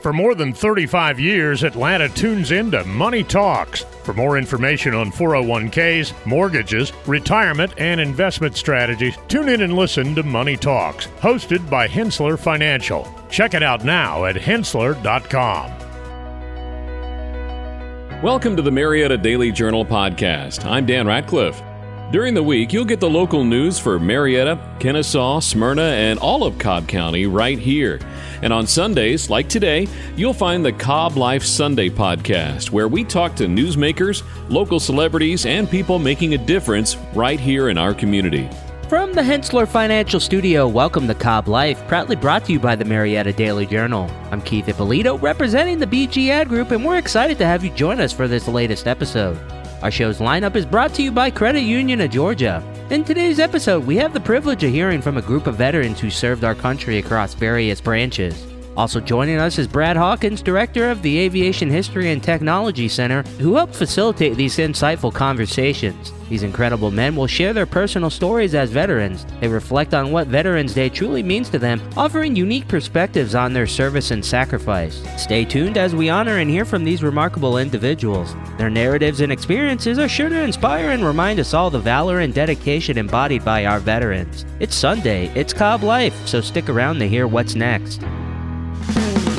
[0.00, 3.82] For more than 35 years, Atlanta tunes into Money Talks.
[4.02, 10.22] For more information on 401ks, mortgages, retirement, and investment strategies, tune in and listen to
[10.22, 13.06] Money Talks, hosted by Henssler Financial.
[13.28, 15.70] Check it out now at henssler.com.
[18.22, 20.64] Welcome to the Marietta Daily Journal podcast.
[20.64, 21.62] I'm Dan Ratcliffe.
[22.10, 26.58] During the week, you'll get the local news for Marietta, Kennesaw, Smyrna, and all of
[26.58, 28.00] Cobb County right here.
[28.42, 29.86] And on Sundays, like today,
[30.16, 35.70] you'll find the Cobb Life Sunday podcast, where we talk to newsmakers, local celebrities, and
[35.70, 38.50] people making a difference right here in our community.
[38.88, 42.84] From the Henssler Financial Studio, welcome to Cobb Life, proudly brought to you by the
[42.84, 44.10] Marietta Daily Journal.
[44.32, 48.00] I'm Keith Ippolito, representing the BG Ad Group, and we're excited to have you join
[48.00, 49.38] us for this latest episode.
[49.82, 52.62] Our show's lineup is brought to you by Credit Union of Georgia.
[52.90, 56.10] In today's episode, we have the privilege of hearing from a group of veterans who
[56.10, 58.49] served our country across various branches.
[58.76, 63.56] Also joining us is Brad Hawkins, director of the Aviation History and Technology Center, who
[63.56, 66.12] helped facilitate these insightful conversations.
[66.28, 69.26] These incredible men will share their personal stories as veterans.
[69.40, 73.66] They reflect on what Veterans Day truly means to them, offering unique perspectives on their
[73.66, 75.02] service and sacrifice.
[75.20, 78.36] Stay tuned as we honor and hear from these remarkable individuals.
[78.58, 82.32] Their narratives and experiences are sure to inspire and remind us all the valor and
[82.32, 84.46] dedication embodied by our veterans.
[84.60, 88.04] It's Sunday, it's Cobb Life, so stick around to hear what's next.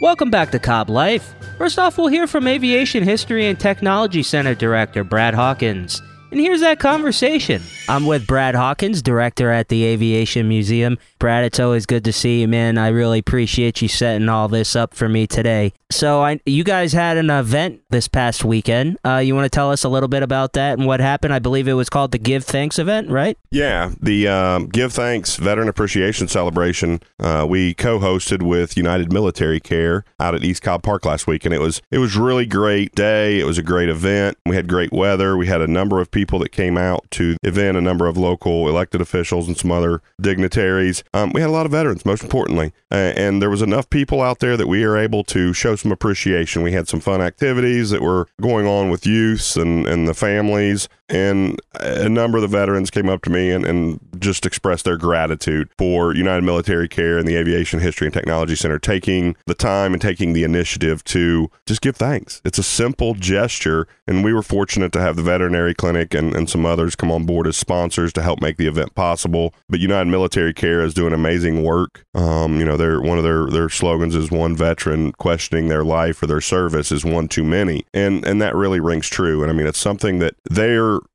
[0.00, 1.34] Welcome back to Cobb Life.
[1.58, 6.02] First off, we'll hear from Aviation History and Technology Center Director Brad Hawkins.
[6.30, 7.62] And here's that conversation.
[7.88, 10.98] I'm with Brad Hawkins, director at the Aviation Museum.
[11.18, 12.76] Brad, it's always good to see you, man.
[12.76, 15.72] I really appreciate you setting all this up for me today.
[15.90, 18.98] So, I, you guys had an event this past weekend.
[19.06, 21.32] Uh, you want to tell us a little bit about that and what happened?
[21.32, 23.38] I believe it was called the Give Thanks event, right?
[23.50, 30.04] Yeah, the um, Give Thanks Veteran Appreciation Celebration uh, we co-hosted with United Military Care
[30.20, 33.40] out at East Cobb Park last week, and it was it was really great day.
[33.40, 34.36] It was a great event.
[34.44, 35.38] We had great weather.
[35.38, 38.16] We had a number of people that came out to the event, a number of
[38.16, 41.04] local elected officials and some other dignitaries.
[41.14, 44.20] Um, we had a lot of veterans, most importantly, uh, and there was enough people
[44.20, 46.62] out there that we were able to show some appreciation.
[46.62, 50.88] We had some fun activities that were going on with youths and, and the families,
[51.08, 54.96] and a number of the veterans came up to me and, and just expressed their
[54.96, 59.92] gratitude for United Military Care and the Aviation History and Technology Center taking the time
[59.92, 62.42] and taking the initiative to just give thanks.
[62.44, 66.50] It's a simple gesture, and we were fortunate to have the veterinary clinic and, and
[66.50, 69.54] some others come on board as sponsors to help make the event possible.
[69.68, 72.04] But United Military Care is doing amazing work.
[72.14, 76.22] Um, you know, their one of their their slogans is one veteran questioning their life
[76.22, 79.42] or their service is one too many, and and that really rings true.
[79.42, 80.34] And I mean, it's something that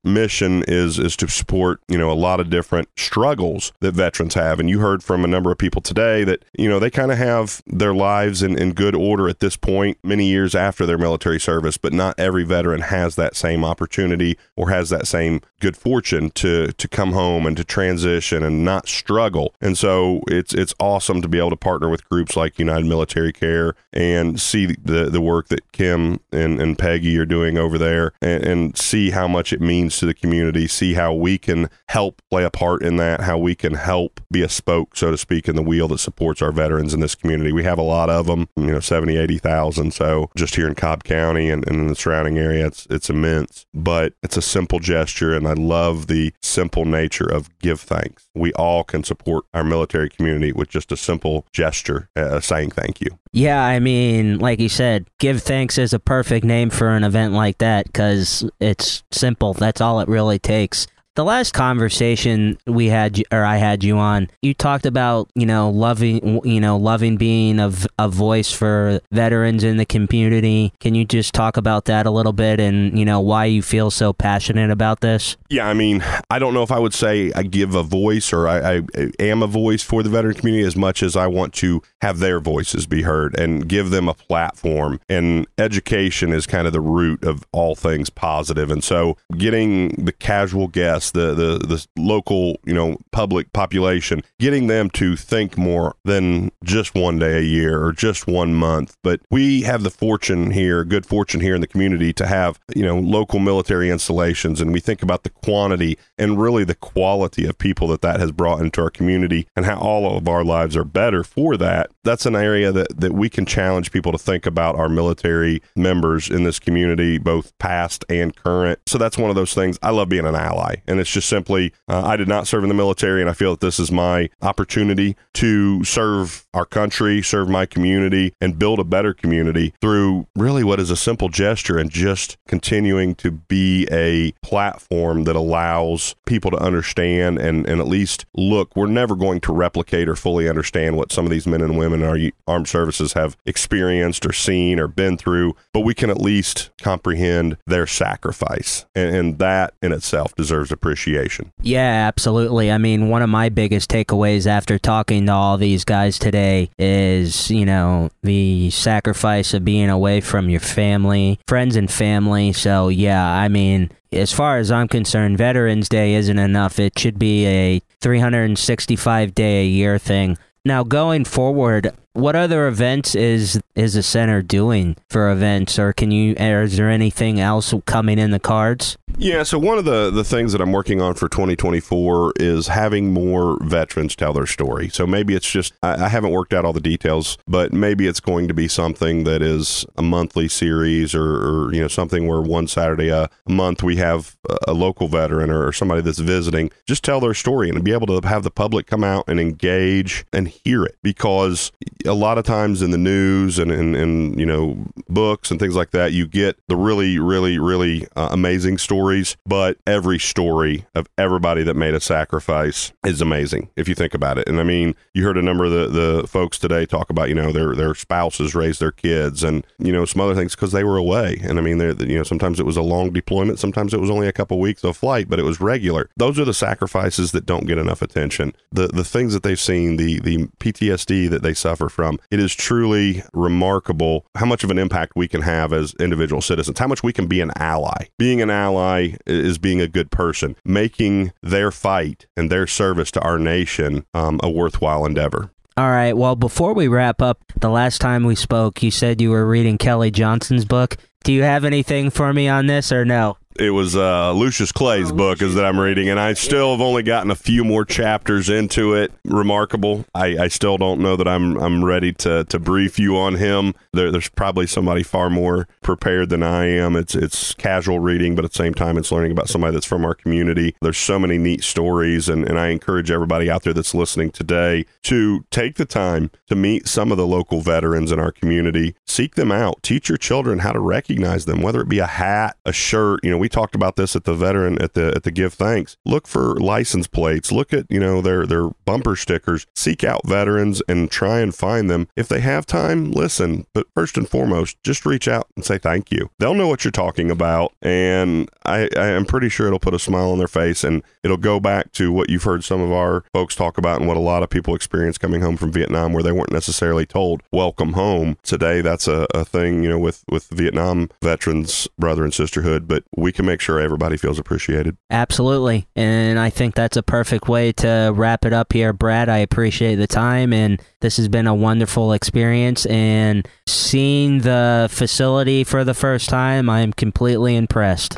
[0.04, 4.60] mission is is to support you know a lot of different struggles that veterans have.
[4.60, 7.18] And you heard from a number of people today that you know they kind of
[7.18, 11.40] have their lives in, in good order at this point, many years after their military
[11.40, 11.78] service.
[11.78, 16.68] But not every veteran has that same opportunity or has that same good fortune to
[16.68, 19.54] to come home and to transition and not struggle.
[19.62, 23.34] And so it's it's awesome to be able to partner with groups like United Military
[23.34, 28.12] Care and see the the work that Kim and, and Peggy are doing over there
[28.22, 32.22] and, and see how much it means to the community, see how we can help
[32.30, 35.48] play a part in that, how we can help be a spoke, so to speak,
[35.48, 37.52] in the wheel that supports our veterans in this community.
[37.52, 39.92] We have a lot of them, you know, 70, 80,000.
[39.92, 43.66] So just here in Cobb County and, and in the surrounding area, it's, it's immense,
[43.74, 45.36] but it's a simple gesture.
[45.36, 48.30] And I love the simple nature of give thanks.
[48.36, 53.02] We all can support our military community with just a simple gesture, uh, saying thank
[53.02, 53.18] you.
[53.36, 57.34] Yeah, I mean, like you said, Give Thanks is a perfect name for an event
[57.34, 59.56] like that because it's simple.
[59.56, 60.86] That's all it really takes.
[61.16, 65.70] The last conversation we had, or I had you on, you talked about you know
[65.70, 70.74] loving, you know loving being a, a voice for veterans in the community.
[70.80, 73.92] Can you just talk about that a little bit, and you know why you feel
[73.92, 75.38] so passionate about this?
[75.50, 78.48] Yeah, I mean, I don't know if I would say I give a voice or
[78.48, 78.84] I, I
[79.20, 82.40] am a voice for the veteran community as much as I want to have their
[82.40, 85.00] voices be heard and give them a platform.
[85.10, 88.72] And education is kind of the root of all things positive.
[88.72, 90.68] And so, getting the casual
[91.12, 96.96] the the the local, you know, public population, getting them to think more than just
[96.96, 98.96] one day a year or just one month.
[99.04, 102.84] But we have the fortune here, good fortune here in the community to have, you
[102.84, 107.58] know, local military installations and we think about the quantity and really the quality of
[107.58, 110.84] people that that has brought into our community and how all of our lives are
[110.84, 111.92] better for that.
[112.04, 116.30] That's an area that, that we can challenge people to think about our military members
[116.30, 118.80] in this community, both past and current.
[118.88, 119.78] So that's one of those things.
[119.82, 120.76] I love being an ally.
[120.94, 123.50] And it's just simply, uh, I did not serve in the military, and I feel
[123.50, 128.84] that this is my opportunity to serve our country, serve my community, and build a
[128.84, 134.34] better community through really what is a simple gesture and just continuing to be a
[134.44, 138.76] platform that allows people to understand and, and at least look.
[138.76, 142.04] We're never going to replicate or fully understand what some of these men and women
[142.04, 146.22] in our armed services have experienced or seen or been through, but we can at
[146.22, 148.86] least comprehend their sacrifice.
[148.94, 151.50] And, and that in itself deserves appreciation.
[151.62, 152.70] Yeah, absolutely.
[152.70, 157.50] I mean, one of my biggest takeaways after talking to all these guys today is,
[157.50, 162.52] you know, the sacrifice of being away from your family, friends, and family.
[162.52, 166.80] So, yeah, I mean, as far as I'm concerned, Veterans Day isn't enough.
[166.80, 170.38] It should be a 365 day a year thing.
[170.66, 176.12] Now, going forward, what other events is is the center doing for events, or can
[176.12, 176.34] you?
[176.36, 178.98] Is there anything else coming in the cards?
[179.18, 183.14] Yeah, so one of the, the things that I'm working on for 2024 is having
[183.14, 184.90] more veterans tell their story.
[184.90, 188.20] So maybe it's just, I, I haven't worked out all the details, but maybe it's
[188.20, 192.42] going to be something that is a monthly series or, or you know, something where
[192.42, 194.36] one Saturday a month we have
[194.68, 198.28] a local veteran or somebody that's visiting just tell their story and be able to
[198.28, 201.72] have the public come out and engage and hear it because
[202.06, 204.78] a lot of times in the news and, and, you know,
[205.10, 209.78] books and things like that, you get the really, really, really uh, amazing stories but
[209.86, 214.48] every story of everybody that made a sacrifice is amazing if you think about it.
[214.48, 217.36] And I mean, you heard a number of the, the folks today talk about, you
[217.36, 220.84] know, their their spouses raised their kids and, you know, some other things because they
[220.84, 221.40] were away.
[221.44, 224.28] And I mean, you know, sometimes it was a long deployment, sometimes it was only
[224.28, 226.10] a couple weeks of flight, but it was regular.
[226.18, 228.56] Those are the sacrifices that don't get enough attention.
[228.72, 232.54] The the things that they've seen, the the PTSD that they suffer from, it is
[232.54, 237.04] truly remarkable how much of an impact we can have as individual citizens, how much
[237.04, 238.08] we can be an ally.
[238.18, 243.22] Being an ally is being a good person, making their fight and their service to
[243.22, 245.52] our nation um, a worthwhile endeavor.
[245.76, 246.16] All right.
[246.16, 249.80] Well, before we wrap up, the last time we spoke, you said you were reading
[249.80, 250.98] Kelly Johnson's book.
[251.24, 253.38] Do you have anything for me on this or no?
[253.60, 257.04] It was uh, Lucius Clay's book is that I'm reading, and I still have only
[257.04, 259.12] gotten a few more chapters into it.
[259.26, 260.06] Remarkable.
[260.14, 263.74] I, I still don't know that I'm I'm ready to to brief you on him.
[263.94, 266.96] There, there's probably somebody far more prepared than I am.
[266.96, 270.06] It's it's casual reading, but at the same time, it's learning about somebody that's from
[270.06, 270.76] our community.
[270.82, 274.86] There's so many neat stories, and, and I encourage everybody out there that's listening today
[275.04, 278.96] to take the time to meet some of the local veterans in our community.
[279.06, 279.84] Seek them out.
[279.84, 283.20] Teach your children how to recognize them, whether it be a hat, a shirt.
[283.24, 285.98] You know, we talked about this at the veteran at the at the give thanks.
[286.06, 287.52] Look for license plates.
[287.52, 289.68] Look at you know their their bumper stickers.
[289.76, 292.08] Seek out veterans and try and find them.
[292.16, 293.68] If they have time, listen.
[293.74, 296.30] But first and foremost, just reach out and say thank you.
[296.40, 300.00] They'll know what you're talking about, and I, I am pretty sure it'll put a
[300.00, 303.26] smile on their face, and it'll go back to what you've heard some of our
[303.34, 306.24] folks talk about, and what a lot of people experience coming home from Vietnam, where
[306.24, 308.38] they weren't necessarily told welcome home.
[308.42, 313.04] Today, that's a, a thing you know with with Vietnam veterans, brother and sisterhood, but
[313.18, 314.98] we can make sure everybody feels appreciated.
[315.10, 315.88] Absolutely.
[315.96, 319.30] And I think that's a perfect way to wrap it up here, Brad.
[319.30, 322.86] I appreciate the time, and this has been a wonderful experience.
[322.86, 328.18] And seeing the facility for the first time, I am completely impressed.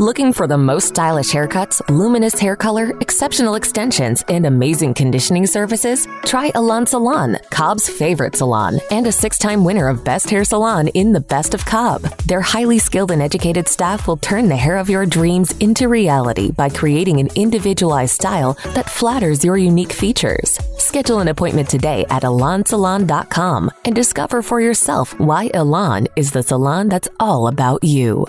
[0.00, 6.08] Looking for the most stylish haircuts, luminous hair color, exceptional extensions, and amazing conditioning services?
[6.24, 10.88] Try Alon Salon, Cobb's favorite salon, and a six time winner of Best Hair Salon
[10.88, 12.04] in the Best of Cobb.
[12.24, 16.50] Their highly skilled and educated staff will turn the hair of your dreams into reality
[16.50, 20.58] by creating an individualized style that flatters your unique features.
[20.78, 26.88] Schedule an appointment today at alonsalon.com and discover for yourself why Alon is the salon
[26.88, 28.26] that's all about you.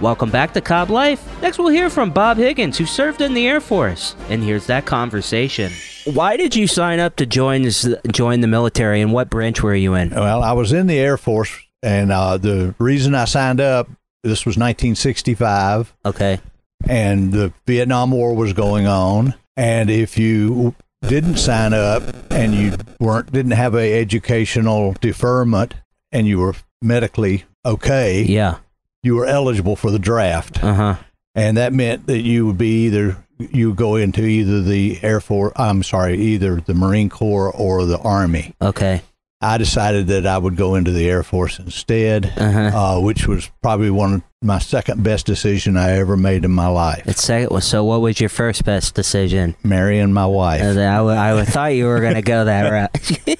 [0.00, 1.24] Welcome back to Cobb Life.
[1.40, 4.16] Next, we'll hear from Bob Higgins, who served in the Air Force.
[4.28, 5.72] And here's that conversation.
[6.04, 9.74] Why did you sign up to join this, join the military, and what branch were
[9.74, 10.10] you in?
[10.10, 13.88] Well, I was in the Air Force, and uh, the reason I signed up,
[14.22, 16.40] this was 1965, Okay.
[16.88, 19.34] and the Vietnam War was going on.
[19.56, 20.74] And if you
[21.06, 25.74] didn't sign up and you weren't didn't have a educational deferment
[26.10, 28.56] and you were medically okay, Yeah.
[29.04, 30.62] You were eligible for the draft.
[30.64, 30.94] Uh huh.
[31.36, 35.20] and that meant that you would be either you would go into either the Air
[35.20, 35.52] Force.
[35.56, 38.54] I'm sorry, either the Marine Corps or the Army.
[38.62, 39.02] Okay.
[39.40, 42.60] I decided that I would go into the Air Force instead, Uh-huh.
[42.96, 46.68] uh, which was probably one of my second best decision I ever made in my
[46.68, 47.02] life.
[47.06, 47.60] It's second.
[47.62, 49.54] So, what was your first best decision?
[49.62, 50.62] Marrying my wife.
[50.62, 53.36] Uh, I, w- I w- thought you were going to go that route.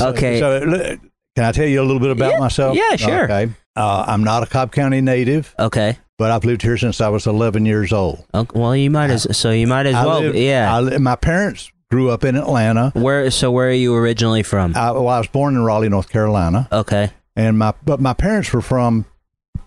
[0.00, 0.40] okay.
[0.40, 0.96] So, l-
[1.36, 2.76] can I tell you a little bit about Yeah, myself?
[2.76, 3.24] yeah, sure.
[3.24, 3.50] Okay.
[3.80, 5.96] Uh, I'm not a Cobb County native, okay.
[6.18, 8.24] but I've lived here since I was 11 years old.
[8.34, 10.20] Okay, Well, you might as so you might as I well.
[10.20, 10.74] lived- yeah.
[10.74, 12.90] I li- my parents grew up in Atlanta.
[12.94, 13.30] where?
[13.30, 14.76] So where are you originally from?
[14.76, 16.68] I, well, I was born in Raleigh, North Carolina.
[16.70, 17.10] okay.
[17.36, 19.06] and my but my parents were from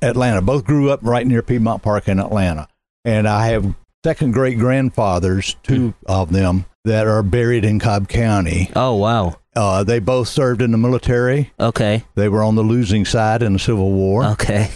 [0.01, 0.41] Atlanta.
[0.41, 2.67] Both grew up right near Piedmont Park in Atlanta,
[3.03, 3.74] and I have
[4.05, 8.70] second great grandfathers, two of them that are buried in Cobb County.
[8.75, 9.38] Oh wow.
[9.55, 11.51] Uh, they both served in the military.
[11.60, 12.03] Okay.
[12.15, 14.69] They were on the losing side in the Civil War, Okay.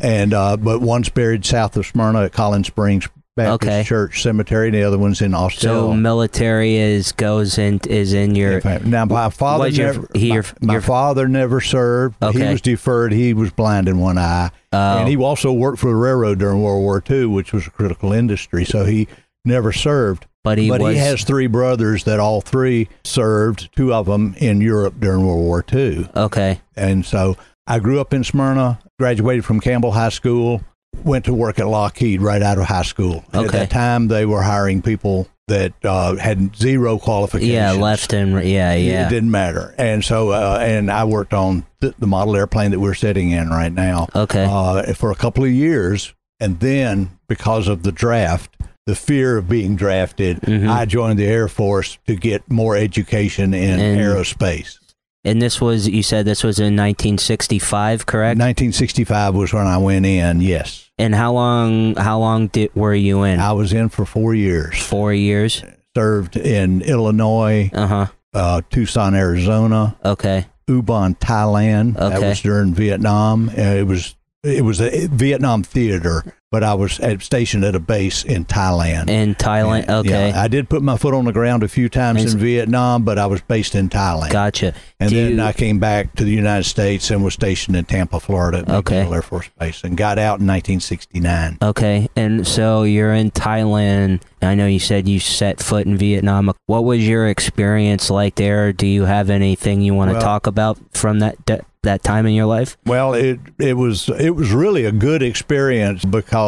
[0.00, 3.84] and uh, but one's buried south of Smyrna at Collins Springs Baptist Okay.
[3.84, 5.90] Church Cemetery, and the other one's in Austell.
[5.92, 8.60] So military is goes in is in your.
[8.84, 12.16] now my father your- never, he- my, your- my your- father never served.
[12.22, 12.44] Okay.
[12.46, 13.12] He was deferred.
[13.12, 14.50] He was blind in one eye.
[14.72, 14.98] Oh.
[14.98, 18.12] And he also worked for the railroad during World War II, which was a critical
[18.12, 18.64] industry.
[18.64, 19.06] So he
[19.44, 20.26] never served.
[20.42, 20.94] But he but was.
[20.94, 25.40] he has three brothers that all three served, two of them in Europe during World
[25.40, 26.08] War II.
[26.16, 26.60] okay.
[26.76, 30.62] And so I grew up in Smyrna, graduated from Campbell High School,
[31.04, 33.22] went to work at Lockheed right out of high school.
[33.34, 33.44] Okay.
[33.46, 37.52] At that time, they were hiring people that uh, had zero qualifications.
[37.52, 37.72] Yeah.
[37.72, 38.72] Left and yeah.
[38.74, 39.06] Yeah.
[39.06, 39.74] It didn't matter.
[39.78, 43.50] And so, uh, and I worked on the, the model airplane that we're sitting in
[43.50, 44.46] right now Okay.
[44.48, 46.14] uh, for a couple of years.
[46.38, 48.56] And then, because of the draft,
[48.90, 50.68] the fear of being drafted, Mhm.
[50.68, 54.78] I joined the Air Force to get more education in And- aerospace.
[55.24, 58.36] and this was you said this was in 1965, correct?
[58.38, 60.40] 1965 was when I went in.
[60.40, 63.38] Yes, And how long how long did were you in?
[63.40, 64.76] I was in for four years.
[64.82, 65.62] Four years.
[65.96, 68.06] Served in Illinois, Uh huh.
[68.34, 70.46] uh, Tucson, Arizona, Okay.
[70.68, 71.96] Ubon, Thailand.
[71.96, 72.20] Okay.
[72.20, 73.50] That was during Vietnam.
[73.56, 77.80] Uh, it was it was a Vietnam theater, but I was at, stationed at a
[77.80, 79.08] base in Thailand.
[79.08, 79.86] In Thailand.
[79.86, 80.32] Yeah, Okay.
[80.32, 83.18] I did put my foot on the ground a few times And- in Vietnam, but
[83.18, 84.30] I was based in Thailand.
[84.30, 84.74] Gotcha.
[84.98, 87.84] and Do then you- I came back to the United States and was stationed in
[87.84, 89.08] Tampa, Florida, at Okay.
[89.08, 91.56] Air Force Base, and got out in 1969.
[91.62, 94.20] Okay, and so you're in Thailand.
[94.42, 96.50] I know you said you set foot in Vietnam.
[96.66, 98.72] What was your experience like there?
[98.72, 102.26] Do you have anything you want to Well- talk about from that that- that time
[102.26, 102.76] in your life?
[102.84, 106.39] Well, it it was it was really a good experience because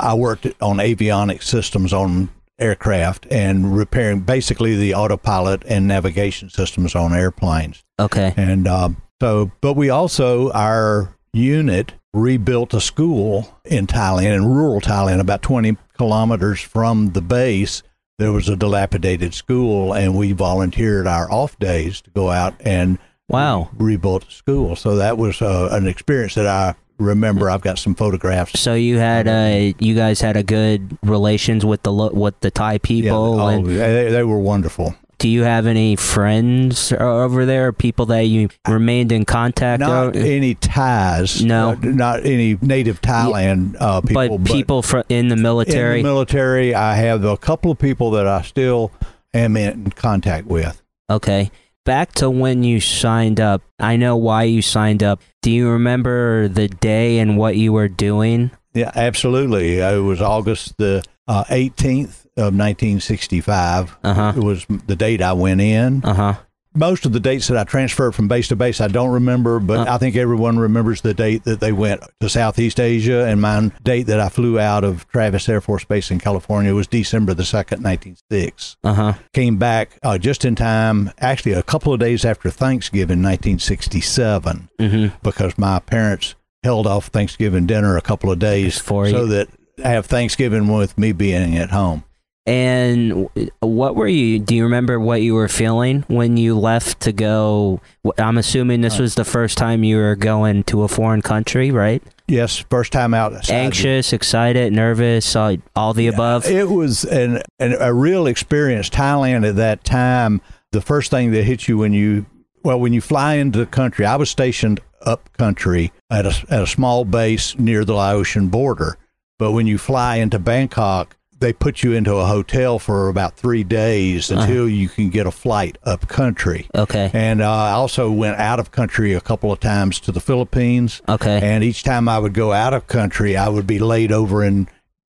[0.00, 6.94] I worked on avionics systems on aircraft and repairing basically the autopilot and navigation systems
[6.94, 7.84] on airplanes.
[8.00, 8.34] Okay.
[8.36, 8.90] And uh,
[9.20, 15.42] so, but we also our unit rebuilt a school in Thailand, in rural Thailand, about
[15.42, 17.82] 20 kilometers from the base.
[18.18, 22.98] There was a dilapidated school, and we volunteered our off days to go out and
[23.28, 23.68] Wow.
[23.76, 24.74] rebuilt the school.
[24.74, 27.48] So that was uh, an experience that I remember.
[27.50, 28.58] I've got some photographs.
[28.60, 32.50] So you had uh you guys had a good relations with the lo- with the
[32.50, 33.40] Thai Yeah, people.
[33.40, 34.94] oh, and they, they were wonderful.
[35.18, 37.72] do you have any friends over there?
[37.72, 39.80] People that you remained in contact?
[39.80, 41.44] Not any ties.
[41.44, 41.70] No.
[41.70, 45.98] uh, not any native Thailand uh, people, but people fr- in the military.
[46.00, 48.92] In the military, I have a couple of people that I still
[49.34, 50.80] am in contact with.
[51.10, 51.50] Okay.
[51.84, 53.62] Back to when you signed up.
[53.80, 55.20] I know why you signed up.
[55.48, 58.50] Do you remember the day and what you were doing?
[58.74, 59.78] Yeah, absolutely.
[59.78, 63.96] It was August the uh, 18th of 1965.
[64.04, 64.32] Uh-huh.
[64.36, 66.04] It was the date I went in.
[66.04, 66.34] Uh huh.
[66.74, 69.86] Most of the dates that I transferred from base to base, I don't remember, but
[69.88, 69.94] Uh.
[69.94, 73.24] I think everyone remembers the date that they went to Southeast Asia.
[73.26, 76.86] And my date that I flew out of Travis Air Force Base in California was
[76.86, 78.76] December the 2nd, 1906.
[78.84, 79.12] Uh huh.
[79.32, 85.16] Came back uh, just in time, actually a couple of days after Thanksgiving, 1967, Mm-hmm.
[85.22, 89.48] because my parents held off Thanksgiving dinner a couple of days For so that
[89.84, 92.04] I have Thanksgiving with me being at home.
[92.48, 93.28] And
[93.60, 94.38] what were you?
[94.38, 97.82] Do you remember what you were feeling when you left to go?
[98.16, 98.88] I'm assuming Uh.
[98.88, 102.02] this was the first time you were going to a foreign country, right?
[102.26, 103.50] Yes, first time out.
[103.50, 106.46] Anxious, excited, nervous, all, all the above.
[106.46, 108.88] It was an, an a real experience.
[108.88, 110.40] Thailand at that time,
[110.72, 112.24] the first thing that hits you when you
[112.62, 114.06] well when you fly into the country.
[114.06, 118.96] I was stationed up country at a at a small base near the Laotian border,
[119.38, 123.62] but when you fly into Bangkok, they put you into a hotel for about three
[123.64, 126.66] days until you can get a flight up country.
[126.74, 127.10] Okay.
[127.14, 131.00] And uh, I also went out of country a couple of times to the Philippines.
[131.08, 131.38] Okay.
[131.42, 134.68] And each time I would go out of country, I would be laid over in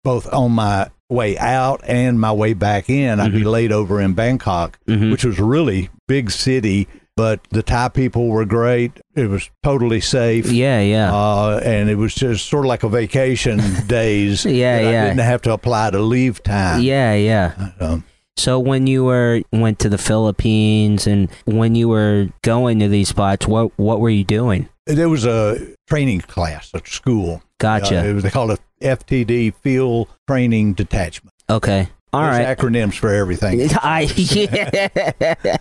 [0.03, 3.19] both on my way out and my way back in.
[3.19, 3.37] I'd Mm-hmm.
[3.39, 8.27] be laid over in Bangkok, which was a really big city, but the Thai people
[8.27, 8.91] were great.
[9.15, 10.51] It was totally safe.
[10.51, 11.13] Yeah, yeah.
[11.13, 14.45] Uh, and it was just sort of like a vacation days.
[14.45, 15.03] Yeah, yeah.
[15.03, 16.81] I didn't have to apply to leave time.
[16.81, 17.69] yeah, yeah.
[17.79, 18.03] Um,
[18.35, 23.09] So when you were went to the Philippines and when you were going to these
[23.09, 24.67] spots, what what were you doing?
[24.85, 27.41] there was a training class at school.
[27.59, 27.99] Gotcha.
[28.01, 31.31] Uh, it was, they called it FTD, Field Training Detachment.
[31.49, 31.87] Okay.
[32.13, 32.57] All There's right.
[32.57, 33.69] acronyms for everything.
[33.81, 35.57] I yeah.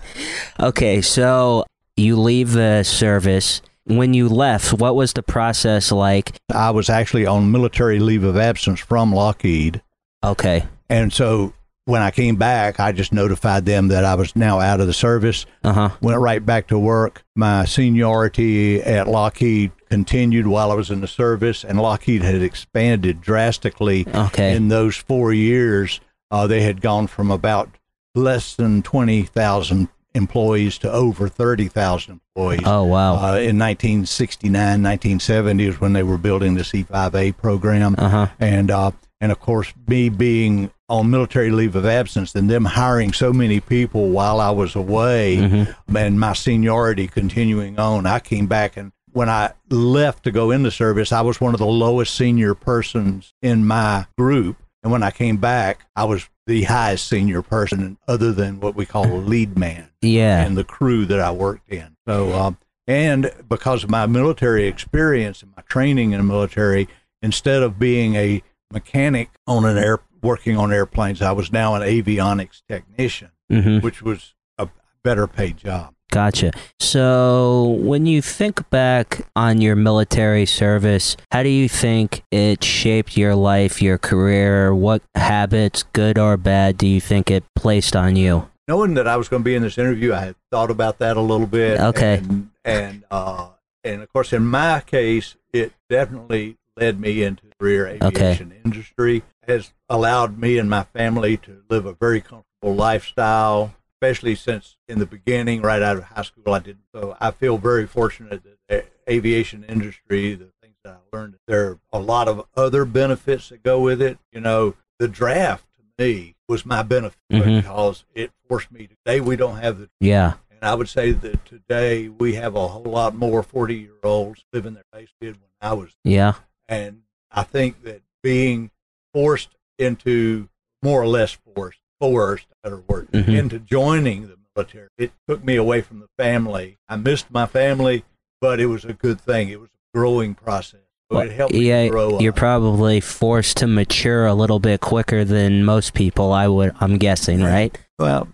[0.61, 1.65] okay, so
[1.97, 3.63] you leave the service.
[3.85, 6.37] When you left, what was the process like?
[6.55, 9.83] I was actually on military leave of absence from Lockheed.
[10.23, 10.65] Okay.
[10.89, 11.53] And so
[11.87, 14.93] when I came back, I just notified them that I was now out of the
[14.93, 15.47] service.
[15.65, 15.89] Uh huh.
[16.01, 17.25] Went right back to work.
[17.35, 23.21] My seniority at Lockheed continued while I was in the service, and Lockheed had expanded
[23.21, 24.55] drastically Okay.
[24.55, 26.01] in those four years.
[26.33, 27.69] Uh, they had gone from about
[28.17, 32.61] less than 20,000 employees to over 30,000 employees.
[32.67, 33.13] oh wow.
[33.15, 38.27] Uh, in 1969, 1970 is when they were building the C5A program, Uh huh.
[38.41, 43.13] and uh, and of course me being on military leave of absence and them hiring
[43.15, 45.97] so many people while I was away, Mm-hmm.
[45.97, 50.63] and my seniority continuing on, I came back and when I left to go in
[50.63, 55.03] the service, I was one of the lowest senior persons in my group, and when
[55.03, 59.15] I came back, I was the highest senior person, other than what we call a
[59.17, 60.45] lead man Yeah.
[60.45, 61.97] and the crew that I worked in.
[62.07, 62.59] So, um,
[62.89, 66.89] and because of my military experience and my training in the military,
[67.23, 68.43] instead of being a
[68.73, 73.81] mechanic on an air working on airplanes, I was now an avionics technician, Mm-hmm.
[73.85, 74.69] which was a
[75.05, 75.95] better paid job.
[76.13, 76.51] Gotcha.
[76.79, 83.17] So, when you think back on your military service, how do you think it shaped
[83.17, 84.75] your life, your career?
[84.75, 88.51] What habits, good or bad, do you think it placed on you?
[88.69, 91.17] Knowing that I was going to be in this interview, I had thought about that
[91.17, 91.81] a little bit.
[91.81, 92.19] Okay.
[92.19, 93.49] and and, uh,
[93.83, 99.23] and of course, in my case, it definitely led me into the career aviation industry.
[99.49, 104.99] Has allowed me and my family to live a very comfortable lifestyle, especially since in
[104.99, 106.83] the beginning, right out of high school, I didn't.
[106.93, 111.71] So I feel very fortunate that the aviation industry, the things that I learned, there
[111.71, 114.19] are a lot of other benefits that go with it.
[114.33, 117.63] You know, the draft to me was my benefit Mhm.
[117.63, 118.89] because it forced me.
[118.89, 120.35] Today we don't have the Yeah.
[120.51, 124.45] and I would say that today we have a whole lot more 40 year olds
[124.53, 125.93] living their base did when I was.
[126.03, 126.35] Yeah.
[126.67, 128.73] And I think that being
[129.15, 130.49] forced into
[130.83, 133.39] more or less forced, forced, better word, Mhm.
[133.39, 136.79] into joining the military, it took me away from the family.
[136.89, 138.05] I missed my family,
[138.41, 139.49] but it was a good thing.
[139.51, 140.81] It was a growing process.
[141.11, 142.37] So Well, it helped me yeah, grow you're up.
[142.39, 146.33] probably forced to mature a little bit quicker than most people.
[146.33, 147.77] I would, I'm guessing, right?
[147.99, 148.27] well,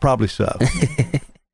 [0.00, 0.54] probably so.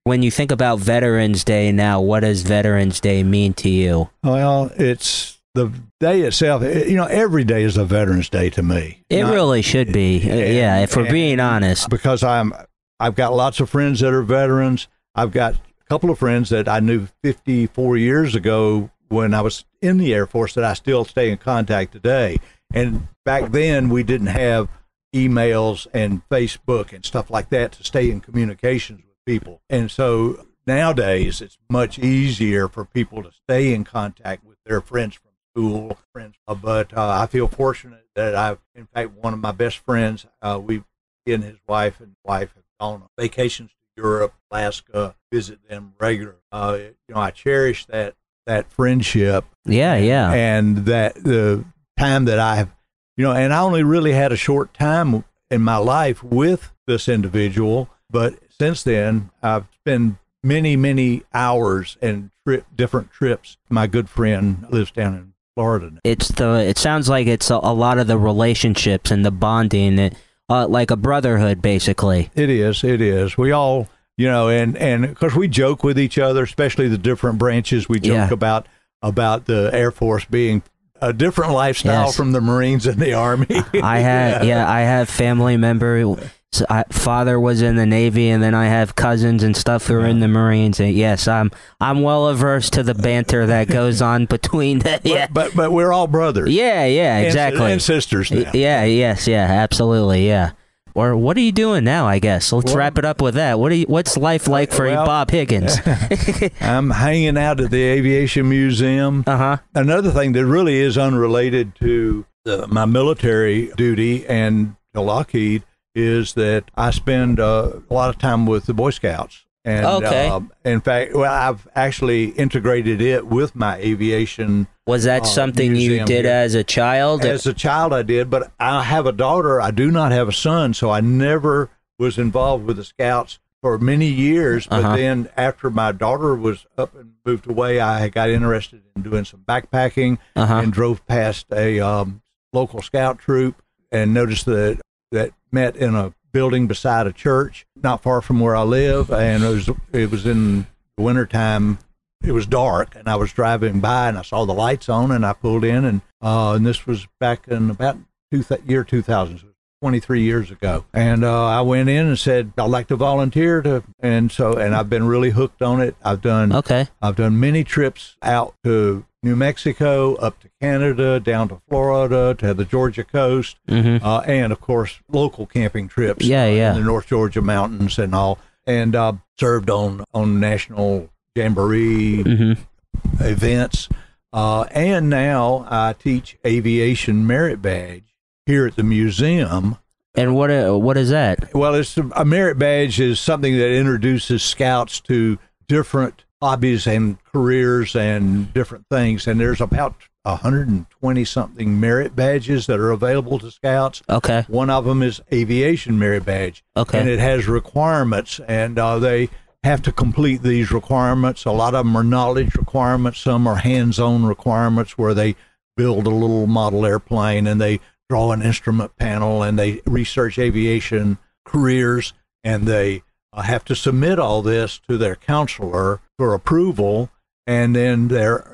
[0.05, 4.09] When you think about Veterans Day now, what does Veterans Day mean to you?
[4.25, 6.63] well, it's the day itself.
[6.63, 9.03] Eh, you know, every day is a Veterans Day to me.
[9.09, 10.19] It Not- really should be.
[10.31, 11.89] Uh, yeah, if we're being honest.
[11.89, 12.53] because I'm
[12.99, 14.87] I've got lots of friends that are veterans.
[15.15, 19.65] I've got a couple of friends that I knew 54 years ago when I was
[19.83, 22.39] in the Air Force that I still stay in contact today.
[22.73, 24.69] And back then we didn't have
[25.15, 29.61] emails and Facebook and stuff like that to stay in communications with people.
[29.69, 35.17] And so nowadays it's much easier for people to stay in contact with their friends
[35.17, 36.37] from school, friends.
[36.47, 40.27] Uh, But uh, I feel fortunate that I've, in fact, one of my best friends,
[40.43, 40.83] uh, we,
[41.25, 45.95] he and his wife and wife have gone on vacations to Europe, Alaska, visit them
[46.01, 46.39] regularly.
[46.53, 48.15] Uh, you know, I cherish that
[48.47, 50.33] that friendship Yeah, yeah.
[50.33, 51.65] and that the
[51.99, 52.71] time that I have,
[53.17, 57.09] you know, and I only really had a short time in my life with this
[57.09, 63.59] individual, but since then I've spent many, many hours and trip different trips.
[63.69, 65.91] My good friend lives down in Florida.
[65.93, 66.01] now.
[66.05, 69.99] it's the it sounds like it's a, a lot of the relationships and the bonding
[69.99, 70.15] it,
[70.49, 72.83] uh, like a brotherhood basically It is.
[72.83, 73.37] It is.
[73.39, 76.99] We all, you know, and and of course we joke with each other, especially the
[76.99, 77.89] different branches.
[77.89, 78.33] We joke Yeah.
[78.33, 78.67] about
[79.03, 80.63] about the Air Force being
[81.01, 82.17] a different lifestyle Yes.
[82.17, 83.47] from the Marines and the Army.
[83.83, 86.17] I had yeah, I have family member.
[86.53, 89.95] So I, father was in the Navy, and then I have cousins and stuff who
[89.95, 90.81] are in the Marines.
[90.81, 95.29] And yes, I'm I'm well averse to the banter that goes on between the yeah
[95.33, 96.51] but but we're all brothers.
[96.51, 98.51] yeah yeah exactly And, sisters now.
[98.53, 100.51] yeah yes yeah absolutely yeah.
[100.93, 102.09] Or what are you doing now?
[102.09, 103.61] I guess let's Well- wrap it up with that.
[103.61, 105.79] What are you, What's life like for Well- Bob Higgins?
[106.61, 109.23] I'm hanging out at the Aviation Museum.
[109.25, 109.57] uh huh.
[109.73, 115.63] Another thing that really is unrelated to uh, my military duty and to Lockheed
[115.95, 119.45] is that I spend uh, a lot of time with the Boy Scouts.
[119.65, 120.29] And Okay.
[120.29, 124.69] uh, in fact, well, I've actually integrated it with my aviation.
[124.87, 126.33] Was that uh, something you did here.
[126.33, 127.25] as a child?
[127.25, 129.61] As a child, I did, but I have a daughter.
[129.61, 133.77] I do not have a son, so I never was involved with the Scouts for
[133.79, 134.67] many years.
[134.67, 134.97] But Uh-huh.
[134.97, 139.41] then, after my daughter was up and moved away, I got interested in doing some
[139.47, 140.55] backpacking Uh-huh.
[140.55, 142.23] and drove past a um,
[142.55, 143.61] local Scout troop
[143.93, 148.57] and noticed that that met in a building beside a church, not far from where
[148.57, 151.79] I live, and it was it was in the wintertime.
[152.23, 155.25] It was dark and I was driving by and I saw the lights on and
[155.25, 157.97] I pulled in and uh, and this was back in about
[158.31, 159.47] two th- year 2000, so
[159.81, 160.85] 23 years ago.
[160.93, 164.75] And uh, I went in and said I'd like to volunteer to, and so and
[164.75, 165.97] I've been really hooked on it.
[166.05, 166.89] I've done okay.
[167.01, 172.55] I've done many trips out to New Mexico, up to Canada, down to Florida, to
[172.55, 174.05] the Georgia coast, Mm-hmm.
[174.05, 176.25] uh, and of course local camping trips.
[176.27, 176.71] Yeah, uh, yeah.
[176.73, 183.25] in the North Georgia mountains and all, and uh, served on on national jamboree Mm-hmm.
[183.25, 183.89] events.
[184.33, 188.05] Uh, and now I teach aviation merit badge
[188.51, 189.79] here at the museum.
[190.15, 191.55] And what uh, what is that?
[191.55, 197.95] Well, it's a merit badge is something that introduces scouts to different hobbies and careers
[197.95, 199.29] and different things.
[199.29, 204.03] And there's about 120 something merit badges that are available to scouts.
[204.09, 204.45] Okay.
[204.49, 206.65] One of them is aviation merit badge.
[206.77, 206.99] Okay.
[206.99, 209.31] And it has requirements, and uh, they
[209.63, 211.45] have to complete these requirements.
[211.45, 215.37] A lot of them are knowledge requirements, some are hands on requirements where they
[215.77, 221.17] build a little model airplane and they draw an instrument panel and they research aviation
[221.45, 227.09] careers and they uh, have to submit all this to their counselor for approval
[227.47, 228.09] and then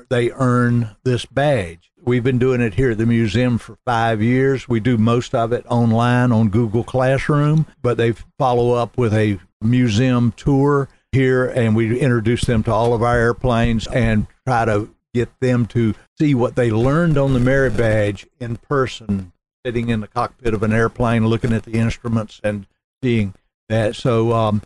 [0.09, 1.91] they earn this badge.
[2.03, 4.69] We've been doing it here at the museum for five years.
[4.69, 9.39] We do most of it online on Google Classroom, but they follow up with a
[9.59, 14.89] museum tour here, and we introduce them to all of our airplanes and try to
[15.13, 19.33] get them to see what they learned on the merit badge in person,
[19.65, 22.65] sitting in the cockpit of an airplane, looking at the instruments and
[23.03, 23.33] seeing
[23.69, 23.95] that.
[23.95, 24.61] So, um,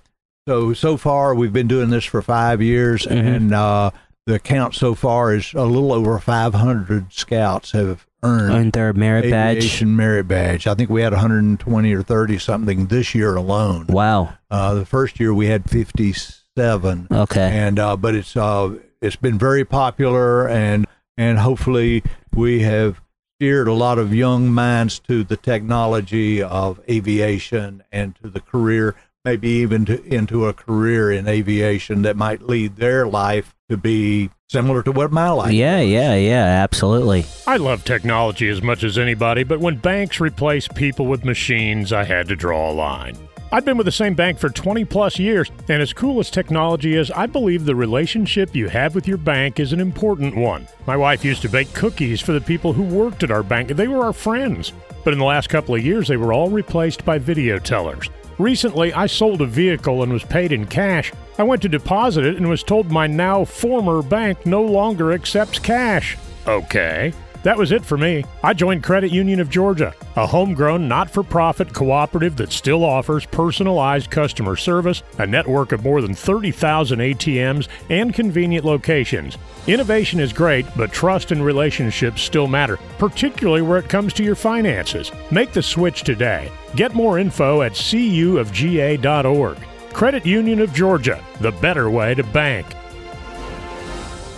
[0.47, 3.91] so so far we've been doing this for five years, and uh,
[4.25, 9.29] the count so far is a little over 500 scouts have earned Earned their merit
[9.31, 9.83] badge.
[9.83, 10.67] merit badge.
[10.67, 13.87] I think we had 120 or 30 something this year alone.
[13.89, 14.33] Wow.
[14.51, 17.49] Uh, the first year we had 57, Okay.
[17.51, 20.85] and uh, but it's uh, it's been very popular, and
[21.17, 23.01] and hopefully we have
[23.41, 28.93] steered a lot of young minds to the technology of aviation and to the career,
[29.25, 34.29] maybe even to, into a career in aviation that might lead their life to be
[34.47, 35.51] similar to what my life.
[35.51, 37.25] Yeah, yeah, yeah, absolutely.
[37.47, 42.03] I love technology as much as anybody, but when banks replace people with machines, I
[42.03, 43.17] had to draw a line.
[43.53, 46.95] I've been with the same bank for 20 plus years, and as cool as technology
[46.95, 50.69] is, I believe the relationship you have with your bank is an important one.
[50.87, 53.89] My wife used to bake cookies for the people who worked at our bank, they
[53.89, 54.71] were our friends.
[55.03, 58.09] But in the last couple of years, they were all replaced by video tellers.
[58.37, 61.11] Recently, I sold a vehicle and was paid in cash.
[61.37, 65.59] I went to deposit it and was told my now former bank no longer accepts
[65.59, 66.17] cash.
[66.47, 67.11] Okay.
[67.43, 68.23] That was it for me.
[68.43, 73.25] I joined Credit Union of Georgia, a homegrown, not for profit cooperative that still offers
[73.25, 79.37] personalized customer service, a network of more than 30,000 ATMs, and convenient locations.
[79.65, 84.35] Innovation is great, but trust and relationships still matter, particularly where it comes to your
[84.35, 85.11] finances.
[85.31, 86.51] Make the switch today.
[86.75, 89.57] Get more info at cuofga.org.
[89.93, 92.65] Credit Union of Georgia, the better way to bank.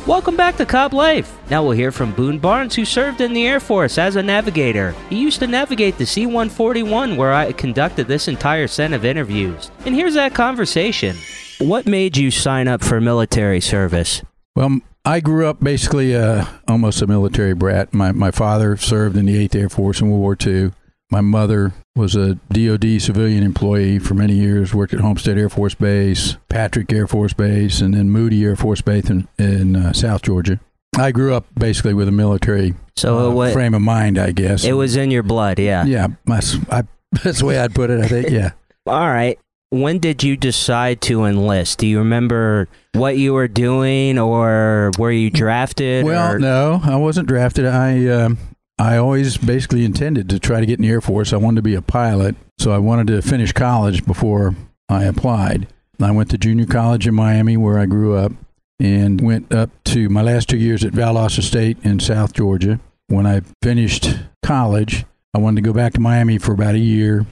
[0.06, 1.34] Welcome back to Cobb Life.
[1.50, 4.94] Now we'll hear from Boone Barnes, who served in the Air Force as a navigator.
[5.10, 9.72] He used to navigate the C 141, where I conducted this entire set of interviews.
[9.86, 11.16] And here's that conversation.
[11.60, 14.22] What made you sign up for military service?
[14.58, 17.94] Well, I grew up basically uh, almost a military brat.
[17.94, 20.72] My my father served in the 8th Air Force in World War II.
[21.14, 24.74] My mother was a DoD civilian employee for many years.
[24.74, 28.82] Worked at Homestead Air Force Base, Patrick Air Force Base, and then Moody Air Force
[28.82, 30.60] Base in, in uh, South Georgia.
[30.98, 34.64] I grew up basically with a military So uh, frame of mind, I guess.
[34.64, 35.86] it was in your blood, yeah.
[35.86, 36.82] yeah, my, I,
[37.24, 38.02] that's the way I'd put it.
[38.02, 38.54] I think, yeah.
[38.88, 39.38] All right.
[39.70, 41.78] When did you decide to enlist?
[41.78, 46.06] Do you remember what you were doing, or were you drafted?
[46.06, 47.68] Well, or- no, I wasn't drafted.
[47.68, 48.40] I um,
[48.78, 51.32] I always basically intended to try to get in the Air Force.
[51.32, 54.56] I wanted to be a pilot, so I wanted to finish college before
[54.90, 55.68] I applied.
[56.02, 58.32] I went to junior college in Miami, where I grew up,
[58.80, 62.80] and went up to my last two years at Valdosta State in South Georgia.
[63.08, 67.26] When I finished college, I wanted to go back to Miami for about a year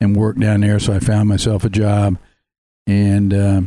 [0.00, 0.78] and work down there.
[0.78, 2.18] So I found myself a job
[2.86, 3.60] and uh,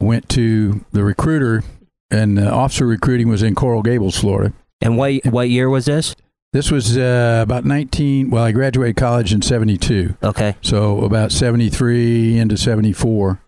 [0.00, 1.64] went to the recruiter
[2.10, 4.54] and uh, officer recruiting was in Coral Gables, Florida.
[4.80, 6.14] And what what year was this?
[6.52, 8.30] This was uh, about 19.
[8.30, 10.16] Well, I graduated college in 72.
[10.22, 10.56] Okay.
[10.62, 13.40] So about 73 into 74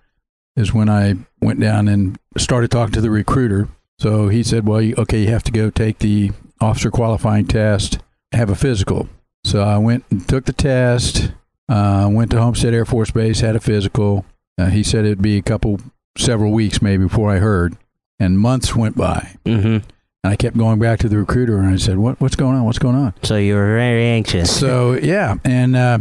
[0.57, 3.69] is when I went down and started talking to the recruiter.
[3.99, 7.99] So he said, well, you, okay, you have to go take the officer qualifying test,
[8.33, 9.09] have a physical.
[9.45, 11.33] So I went and took the test,
[11.69, 14.27] uh, went to Homestead Air Force Base, had a physical.
[14.59, 15.81] Uh, he said it'd be a couple,
[16.19, 17.77] several weeks maybe before I heard.
[18.19, 19.37] And months went by.
[19.47, 19.89] Mm-hmm.
[20.23, 22.65] And I kept going back to the recruiter and I said, what, what's going on?
[22.65, 23.15] What's going on?
[23.23, 24.55] So you were very anxious.
[24.55, 25.99] So yeah, and uh,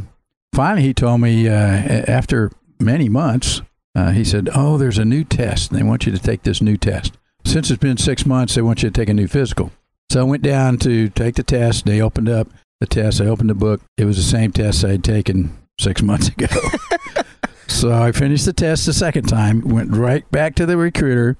[0.54, 3.62] finally he told me uh, after many months,
[3.96, 5.72] uh, he said, "Oh, there's a new test.
[5.72, 7.18] And they want you to take this new test.
[7.46, 9.72] Since it's been six months, they want you to take a new physical."
[10.12, 11.86] So I went down to take the test.
[11.86, 12.48] They opened up
[12.80, 13.22] the test.
[13.22, 13.82] I opened the book.
[13.98, 16.48] It was the same test I had taken six months ago.
[17.68, 19.62] so I finished the test the second time.
[19.62, 21.38] Went right back to the recruiter,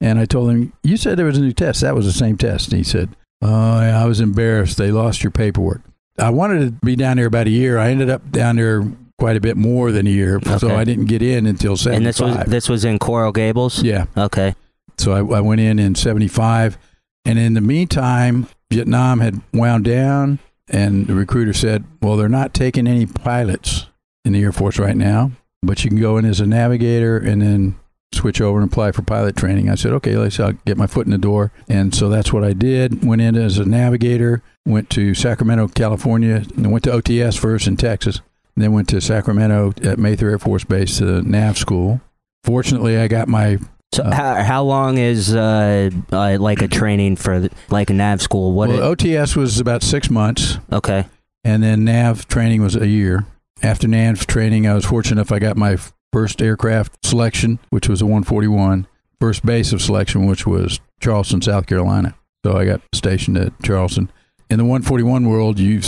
[0.00, 1.80] and I told him, "You said there was a new test.
[1.82, 3.10] That was the same test." And he said,
[3.42, 4.76] "Oh, yeah, I was embarrassed.
[4.78, 5.82] They lost your paperwork."
[6.18, 7.78] I wanted to be down there about a year.
[7.78, 8.84] I ended up down there
[9.18, 11.96] quite a bit more than a year, so I didn't get in until seventy-five.
[11.96, 13.82] and this was this was in Coral Gables.
[13.82, 14.54] yeah, Okay.
[14.98, 16.78] so I, I went in in '75,
[17.24, 22.54] and in the meantime, Vietnam had wound down, and the recruiter said, "Well, they're not
[22.54, 23.86] taking any pilots
[24.24, 25.32] in the Air Force right now,
[25.62, 27.74] but you can go in as a navigator and then."
[28.12, 29.70] Switch over and apply for pilot training.
[29.70, 31.52] I said, okay, let's I'll get my foot in the door.
[31.68, 33.04] And so that's what I did.
[33.04, 37.76] Went in as a navigator, went to Sacramento, California, and went to OTS first in
[37.76, 38.20] Texas.
[38.56, 42.00] Then went to Sacramento at Mather Air Force Base to nav school.
[42.44, 43.58] Fortunately, I got my
[43.92, 47.94] So Uh, how how long is uh, uh like a training for the- like a
[47.94, 48.52] nav school?
[48.52, 48.68] What?
[48.70, 51.06] well, it- OTS was about six months, okay.
[51.44, 53.24] and then nav training was a year.
[53.62, 55.76] After nav training, I was fortunate if I got my
[56.12, 58.86] first aircraft selection, which was a 141,
[59.20, 62.14] first base of selection, which was Charleston, South Carolina.
[62.44, 64.10] So I got stationed at Charleston.
[64.48, 65.80] In the 141 world, you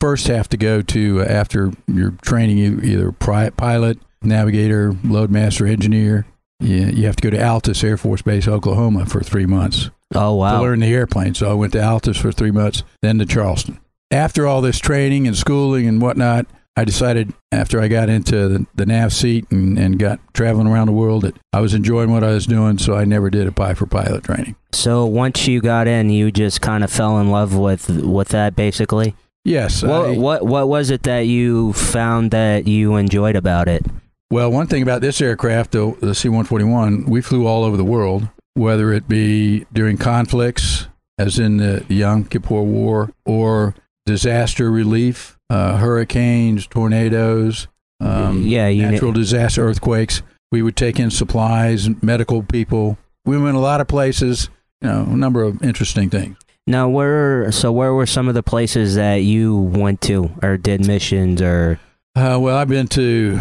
[0.00, 5.68] first have to go to, uh, after your training, you either pri- pilot, navigator, loadmaster,
[5.70, 6.26] engineer.
[6.58, 10.34] You, you have to go to Altus Air Force Base, Oklahoma for three months Oh
[10.34, 10.58] wow.
[10.58, 11.34] to learn the airplane.
[11.34, 13.78] So I went to Altus for three months, then to Charleston.
[14.10, 16.46] After all this training and schooling and whatnot,
[16.80, 20.86] I decided after I got into the, the nav seat and, and got traveling around
[20.86, 23.74] the world that I was enjoying what I was doing, so I never did apply
[23.74, 24.56] for pilot training.
[24.72, 28.56] So once you got in, you just kind of fell in love with with that,
[28.56, 29.14] basically.
[29.44, 29.82] Yes.
[29.82, 33.84] What I- what what was it that you found that you enjoyed about it?
[34.30, 37.84] Well, one thing about this aircraft, the, the C 141, we flew all over the
[37.84, 40.86] world, whether it be during conflicts,
[41.18, 43.74] as in the Yom Kippur War, or
[44.06, 47.68] disaster relief, uh, hurricanes, tornadoes,
[48.00, 50.22] um, Yeah, you kn- natural disaster, earthquakes.
[50.52, 52.96] We would take in supplies, medical people.
[53.26, 54.48] We went a lot of places,
[54.80, 56.36] you know, a number of interesting things.
[56.66, 60.86] Now, where so where were some of the places that you went to or did
[60.86, 61.78] missions or?
[62.16, 63.40] Uh, well, I've been to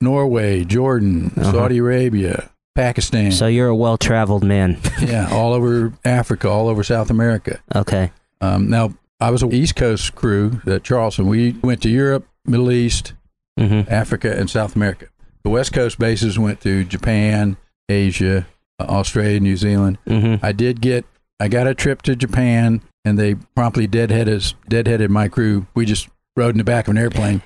[0.00, 1.52] Norway, Jordan, Uh-huh.
[1.52, 3.32] Saudi Arabia, Pakistan.
[3.32, 4.78] So you're a well traveled man.
[5.00, 7.60] yeah, all over Africa, all over South America.
[7.74, 8.10] Okay.
[8.40, 8.92] Um, now,
[9.24, 11.26] I was a East Coast crew at Charleston.
[11.28, 13.14] We went to Europe, Middle East,
[13.58, 13.88] Mm-hmm.
[13.88, 15.06] Africa, and South America.
[15.44, 17.56] The West Coast bases went to Japan,
[17.88, 18.48] Asia,
[18.80, 19.98] uh, Australia, New Zealand.
[20.08, 20.44] Mm-hmm.
[20.44, 21.04] I did get,
[21.38, 25.68] I got a trip to Japan, and they promptly deadheaded, deadheaded my crew.
[25.72, 27.42] We just rode in the back of an airplane.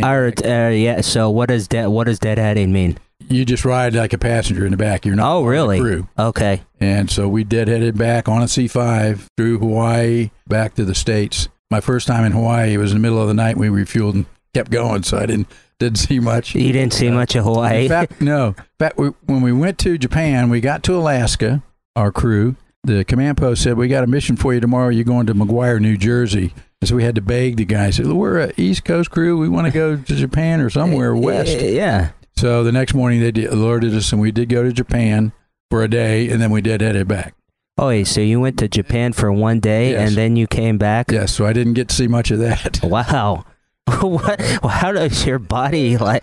[0.00, 1.00] Or, uh, yeah.
[1.00, 2.98] So what does dead what does deadheading mean?
[3.28, 5.04] You just ride like a passenger in the back.
[5.04, 5.80] You're not Oh, really?
[5.80, 6.08] crew.
[6.18, 6.62] Okay.
[6.80, 11.48] And so we deadheaded back on a C5 through Hawaii back to the States.
[11.70, 13.56] My first time in Hawaii, it was in the middle of the night.
[13.58, 16.54] We refueled and kept going, so I didn't didn't see much.
[16.54, 17.82] You didn't see much of Hawaii.
[17.84, 18.48] In fact, no.
[18.58, 21.62] In fact, we, when we went to Japan, we got to Alaska,
[21.94, 22.56] our crew.
[22.84, 24.88] The command post said, We got a mission for you tomorrow.
[24.88, 26.54] You're going to McGuire, New Jersey.
[26.80, 27.90] And so we had to beg the guy.
[27.90, 29.36] Said, We're a East Coast crew.
[29.36, 31.60] We want to go to Japan or somewhere uh, west.
[31.60, 32.10] Yeah.
[32.38, 35.32] So the next morning, they did, alerted us, and we did go to Japan
[35.70, 37.34] for a day, and then we deadheaded back.
[37.76, 40.08] Oh, wait, so you went to Japan for one day Yes.
[40.08, 41.10] and then you came back?
[41.10, 42.78] Yes, so I didn't get to see much of that.
[42.84, 43.44] Wow.
[44.00, 44.38] what?
[44.62, 46.22] well, How does your body like?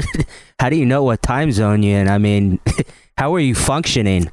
[0.60, 2.08] How do you know what time zone you're in?
[2.08, 2.58] I mean,
[3.18, 4.30] how are you functioning?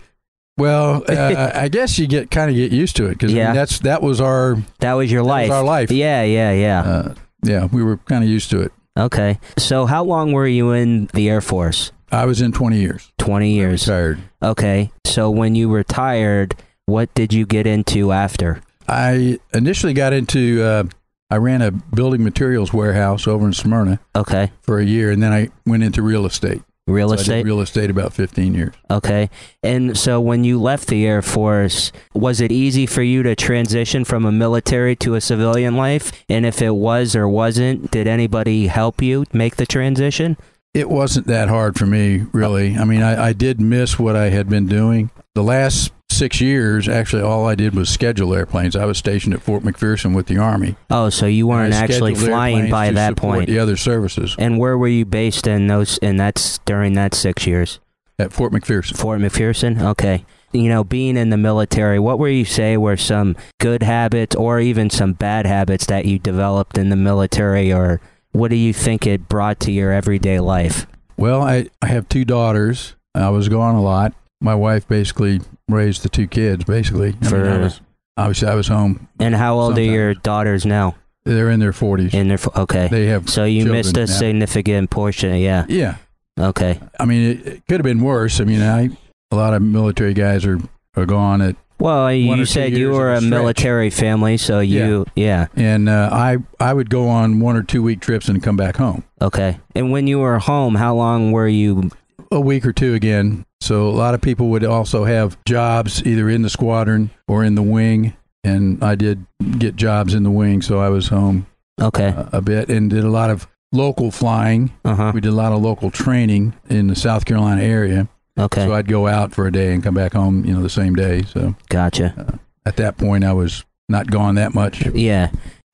[0.58, 3.52] Well, uh, I guess you get kind of get used to it because Yeah.
[3.54, 5.50] that's that was our That was your that life.
[5.50, 5.92] was our life.
[5.92, 6.80] Yeah, yeah, yeah.
[6.82, 7.13] Uh,
[7.44, 8.72] yeah, we were kind of used to it.
[8.98, 9.40] Okay.
[9.58, 11.92] So, how long were you in the Air Force?
[12.12, 13.12] I was in 20 years.
[13.18, 13.88] 20 years.
[13.88, 14.20] Retired.
[14.42, 14.92] Okay.
[15.06, 16.56] So, when you retired,
[16.86, 18.62] what did you get into after?
[18.88, 20.64] I initially got into.
[20.64, 20.84] Uh,
[21.30, 24.52] I ran a building materials warehouse over in Smyrna Okay.
[24.62, 26.62] for a year, and then I went into real estate.
[26.88, 27.45] Real So estate.
[27.45, 28.73] real estate about 15 years.
[28.89, 29.30] Okay.
[29.62, 34.06] And so when you left the Air Force, was it easy for you to transition
[34.06, 36.12] from a military to a civilian life?
[36.30, 40.38] And if it was or wasn't, did anybody help you make the transition?
[40.73, 42.78] It wasn't that hard for me, really.
[42.78, 45.10] I mean, I, I did miss what I had been doing.
[45.36, 48.76] The last six years, actually, all I did was schedule airplanes.
[48.76, 50.76] I was stationed at Fort McPherson with the Army.
[50.89, 53.48] Oh, so you weren't actually flying by that point.
[53.48, 57.46] The other services And where were you based in those and that's during that 6
[57.48, 57.80] years?
[58.20, 58.98] at Fort McPherson.
[58.98, 59.80] Fort McPherson?
[59.80, 60.26] Okay.
[60.52, 64.60] You know, being in the military, what were you say were some good habits or
[64.60, 69.06] even some bad habits that you developed in the military or what do you think
[69.06, 70.88] it brought to your everyday life?
[71.15, 72.96] Well, I, I have two daughters.
[73.13, 74.13] I was gone a lot.
[74.39, 77.15] My wife basically raised the two kids, basically.
[77.21, 77.82] I, mean, I was,
[78.15, 79.08] obviously, I was home.
[79.19, 80.95] And how old are your daughters now?
[81.26, 82.13] They're in their 40s.
[82.13, 82.88] In their okay.
[82.88, 84.06] they have so you missed a now.
[84.06, 85.36] significant portion.
[85.38, 85.65] Yeah.
[85.67, 85.97] Yeah.
[86.39, 86.80] Okay.
[87.00, 88.39] I mean, it, it could have been worse.
[88.39, 88.89] I mean, I
[89.32, 90.60] a lot of military guys are,
[90.95, 93.30] are gone at Well, you said you were a stretch.
[93.30, 95.47] military family, so you yeah.
[95.58, 98.78] and uh, I I would go on one or two week trips and come back
[98.78, 99.60] home Okay.
[99.76, 101.91] And when you were home, how long were you?
[102.32, 103.45] a week or two again.
[103.67, 107.56] So a lot of people would also have jobs either in the squadron or in
[107.56, 108.13] the wing,
[108.45, 109.25] and I did
[109.60, 111.47] get jobs in the wing, so I was home
[111.82, 112.08] Okay.
[112.08, 114.71] uh, a bit and did a lot of local flying.
[114.86, 115.12] Uh huh.
[115.13, 118.08] We did a lot of local training in the South Carolina area.
[118.39, 118.63] Okay.
[118.65, 120.95] So I'd go out for a day and come back home, you know, the same
[120.95, 121.23] day.
[121.23, 122.39] So Gotcha.
[122.65, 124.86] at that point, I was not gone that much.
[124.88, 125.32] Yeah.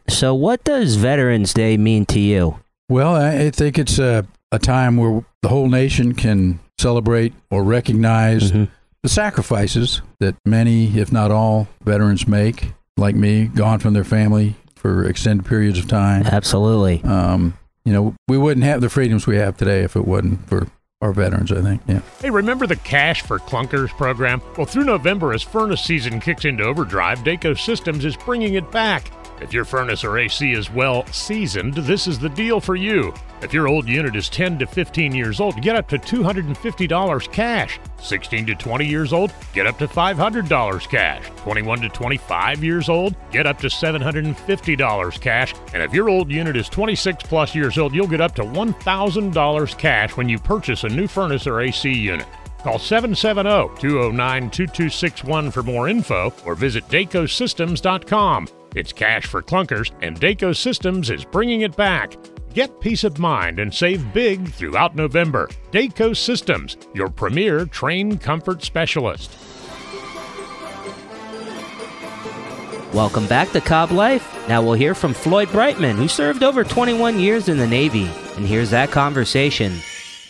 [0.10, 2.60] So what does Veterans Day mean to you?
[2.90, 7.64] Well, I I think it's a, a time where the whole nation can celebrate or
[7.64, 8.68] recognize Mhm.
[9.04, 14.56] the sacrifices that many, if not all, veterans make, like me, gone from their family
[14.76, 16.24] for extended periods of time.
[16.26, 17.02] Absolutely.
[17.04, 17.54] Um,
[17.86, 20.68] you know, we wouldn't have the freedoms we have today if it wasn't for
[21.02, 21.82] our veterans, I think.
[21.88, 22.00] Yeah.
[22.22, 24.42] Hey, remember the Cash for Clunkers program?
[24.58, 29.10] Well, through November, as furnace season kicks into overdrive, Daco Systems is bringing it back.
[29.44, 33.14] If your furnace or AC is well seasoned, this is the deal for you.
[33.42, 37.78] If your old unit is 10 to 15 years old, get up to $250 cash.
[38.02, 41.30] 16 to 20 years old, get up to $500 cash.
[41.36, 45.54] 21 to 25 years old, get up to $750 cash.
[45.74, 49.78] And if your old unit is 26 plus years old, you'll get up to $1,000
[49.78, 52.28] cash when you purchase a new furnace or AC unit.
[52.60, 58.48] Call 770-209-2261 for more info or visit dacosystems.com.
[58.76, 62.16] It's cash for clunkers and Daco Systems is bringing it back.
[62.56, 65.48] Get peace of mind and save big throughout November.
[65.72, 69.38] Daco Systems, your premier Trane comfort specialist.
[72.94, 74.48] Welcome back to Cobb Life.
[74.48, 78.46] Now we'll hear from Floyd Brightman, who served over 21 years in the Navy, and
[78.46, 79.74] here's that conversation.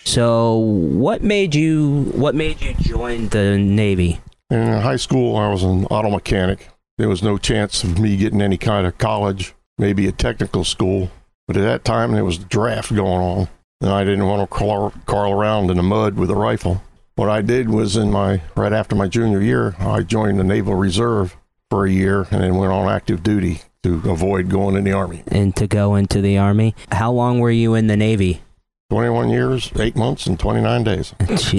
[0.06, 4.20] So, what made you what made you join the Navy?
[4.50, 6.68] In high school, I was an auto mechanic.
[6.98, 11.10] There was no chance of me getting any kind of college, maybe a technical school.
[11.48, 13.50] But at that time, there was a draft going on,
[13.82, 16.84] and I didn't want to crawl, crawl around in the mud with a rifle.
[17.16, 20.76] What I did was, in my right after my junior year, I joined the Naval
[20.76, 21.36] Reserve
[21.72, 25.24] for a year, and then went on active duty to avoid going in the Army.
[25.28, 26.76] And to go into the Army?
[26.92, 28.44] How long were you in the Navy?
[28.94, 31.16] 21 years, eight months, and 29 days.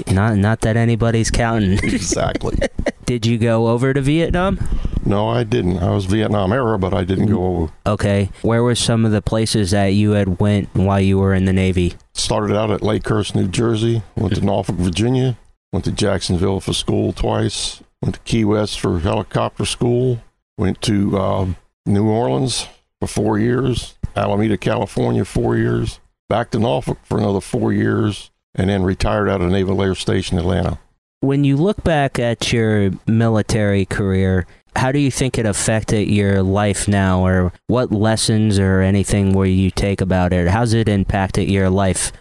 [0.07, 1.77] Not not that anybody's counting.
[1.83, 2.57] Exactly.
[3.05, 4.57] Did you go over to Vietnam?
[5.05, 5.79] no, I didn't.
[5.79, 7.73] I was Vietnam era, but I didn't go over.
[7.85, 8.29] Okay.
[8.41, 11.51] Where were some of the places that you had went while you were in the
[11.51, 11.95] Navy?
[12.13, 14.01] Started out at Lakehurst, New Jersey.
[14.15, 15.35] Went to Norfolk, Virginia.
[15.73, 17.83] Went to Jacksonville for school twice.
[18.01, 20.21] Went to Key West for helicopter school.
[20.57, 21.47] Went to uh,
[21.85, 22.67] New Orleans
[23.01, 23.95] for four years.
[24.15, 25.99] Alameda, California, four years.
[26.27, 30.37] Back to Norfolk for another four years, and then retired out of Naval Air Station,
[30.37, 30.79] Atlanta.
[31.19, 36.43] When you look back at your military career, how do you think it affected your
[36.43, 40.47] life now, or what lessons or anything where you take about it?
[40.47, 42.11] How's it impacted your life?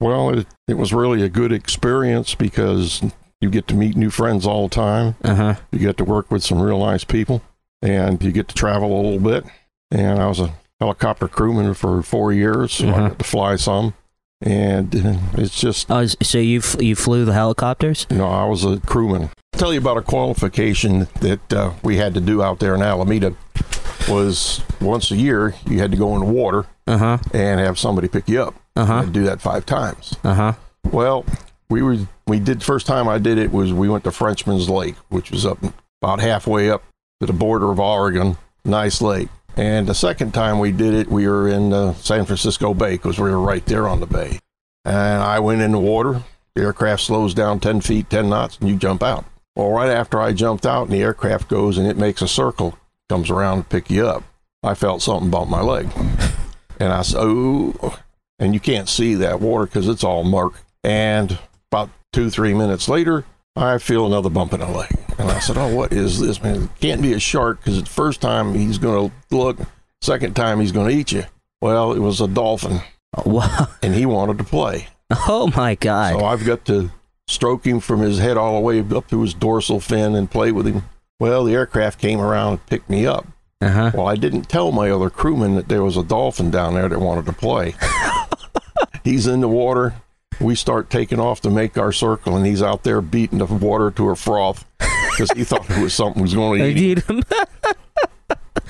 [0.00, 3.02] Well, it, it was really a good experience because
[3.40, 5.16] You get to meet new friends all the time.
[5.24, 5.54] Uh huh.
[5.72, 7.42] You get to work with some real nice people,
[7.80, 9.44] and you get to travel a little bit.
[9.90, 13.08] And I was a helicopter crewman for four years, so I Uh-huh.
[13.08, 13.94] got to fly some.
[14.42, 18.06] And uh, it's just, s- so you f- you flew the helicopters?
[18.10, 19.24] you know, I was a crewman.
[19.52, 22.80] I'll tell you about a qualification that uh, we had to do out there in
[22.80, 23.34] Alameda
[24.08, 27.18] was once a year you had to go in the water Uh huh.
[27.34, 28.54] and have somebody pick you up.
[28.76, 28.94] Uh huh.
[29.04, 30.16] And do that five times.
[30.24, 30.52] Uh huh.
[30.90, 31.26] Well,
[31.68, 34.94] we were we did first time I did it was we went to Frenchman's Lake,
[35.10, 35.58] which was up
[36.00, 36.82] about halfway up
[37.20, 38.38] to the border of Oregon.
[38.64, 39.28] Nice lake.
[39.60, 43.18] And the second time we did it, we were in uh, San Francisco Bay because
[43.18, 44.38] we were right there on the bay.
[44.86, 46.22] And I went in the water.
[46.54, 49.26] The aircraft slows down 10 feet, 10 knots, and you jump out.
[49.54, 52.78] Well, right after I jumped out and the aircraft goes and it makes a circle,
[53.10, 54.24] comes around to pick you up,
[54.62, 55.90] I felt something bump my leg.
[56.80, 57.98] And I said, oh,
[58.38, 60.54] and you can't see that water because it's all murk.
[60.82, 61.38] And
[61.70, 63.26] about two, three minutes later,
[63.60, 64.90] I feel another bump in the leg.
[65.18, 66.64] And I said, oh, what is this, man?
[66.64, 69.58] It can't be a shark because the first time he's going to look,
[70.00, 71.24] second time he's going to eat you.
[71.60, 72.80] Well, it was a dolphin,
[73.24, 73.68] Wow.
[73.82, 74.88] and he wanted to play.
[75.10, 76.18] Oh my God.
[76.18, 76.90] So I've got to
[77.26, 80.52] stroke him from his head all the way up to his dorsal fin and play
[80.52, 80.82] with him.
[81.18, 83.26] Well, the aircraft came around and picked me up.
[83.60, 83.90] Uh huh.
[83.92, 86.98] Well, I didn't tell my other crewman that there was a dolphin down there that
[86.98, 87.74] wanted to play.
[89.04, 89.96] he's in the water.
[90.40, 93.90] We start taking off to make our circle, and he's out there beating the water
[93.92, 97.22] to a froth because he thought it was something was going to eat him.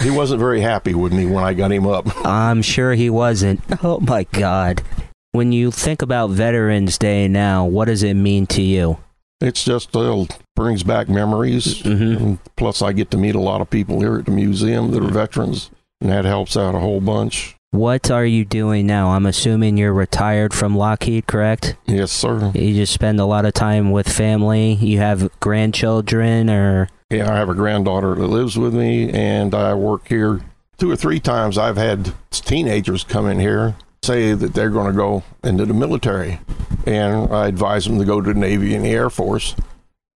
[0.02, 2.06] He wasn't very happy with me when I got him up.
[2.26, 3.60] I'm sure he wasn't.
[3.84, 4.82] Oh my God.
[5.32, 8.96] When you think about Veterans Day now, what does it mean to you?
[9.42, 10.24] It's just uh,
[10.56, 11.82] brings back memories.
[11.82, 12.16] Mhm.
[12.16, 15.02] And plus, I get to meet a lot of people here at the museum that
[15.04, 17.56] are veterans, and that helps out a whole bunch.
[17.72, 19.10] What are you doing now?
[19.10, 21.76] I'm assuming you're retired from Lockheed, correct?
[21.86, 22.50] Yes, sir.
[22.52, 24.74] You just spend a lot of time with family.
[24.74, 29.74] You have grandchildren, or Yeah, I have a granddaughter that lives with me, and I
[29.74, 30.40] work here.
[30.78, 34.96] Two or three times I've had teenagers come in here say that they're going to
[34.96, 36.40] go into the military,
[36.86, 39.54] and I advise them to go to the Navy and the Air Force.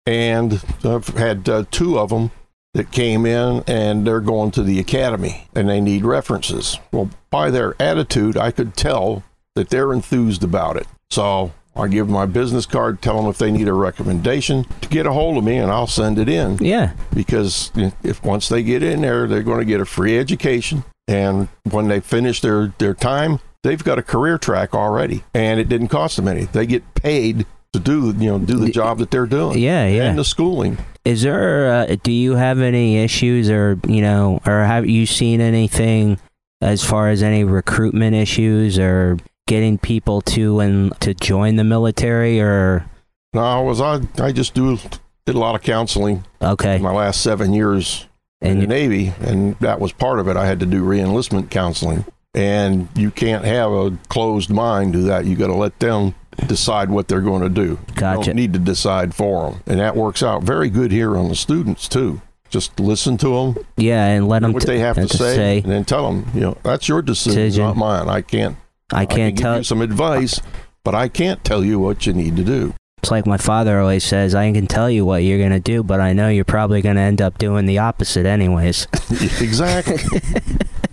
[0.07, 2.31] And I've had uh, two of them
[2.75, 6.79] that came in and they're going to the academy and they need references.
[6.93, 10.87] Well, by their attitude, I could tell that they're enthused about it.
[11.11, 14.89] So I give them my business card, tell them if they need a recommendation to
[14.89, 17.71] get a hold of me, and I'll send it in yeah, because
[18.03, 21.89] if once they get in there, they're going to get a free education, and when
[21.89, 26.17] they finish their their time, they've got a career track already, and it didn't cost
[26.17, 26.45] them any.
[26.45, 29.59] They get paid to do you know do the job that they're doing.
[29.59, 30.05] Yeah, yeah.
[30.05, 30.79] and the schooling.
[31.05, 31.73] Is there?
[31.73, 36.19] Uh, do you have any issues, or you know, or have you seen anything
[36.61, 42.41] as far as any recruitment issues, or getting people to and to join the military,
[42.41, 42.85] or
[43.33, 44.79] No, I was I I just do
[45.27, 48.07] did a lot of counseling okay, my last seven years
[48.41, 50.37] in the Navy, and that was part of it.
[50.37, 52.05] I had to do reenlistment counseling,
[52.35, 55.25] and you can't have a closed mind to that.
[55.25, 56.15] You got to let them
[56.47, 57.63] decide what they're going to do.
[57.63, 58.27] You Gotcha.
[58.27, 61.37] don't need to decide for them, and that works out very good here on the
[61.37, 62.21] students too.
[62.49, 65.85] Just listen to them, yeah, and let them what they have to, say, and then
[65.85, 67.65] tell them, you know, that's your decision, Decision.
[67.65, 68.09] not mine.
[68.09, 68.57] I can't.
[68.93, 69.53] I can't can tell.
[69.55, 70.41] give you some advice,
[70.83, 72.75] but I can't tell you what you need to do.
[73.03, 75.83] It's like my father always says, I can tell you what you're going to do,
[75.83, 78.89] but I know you're probably going to end up doing the opposite anyways.
[79.41, 79.99] exactly.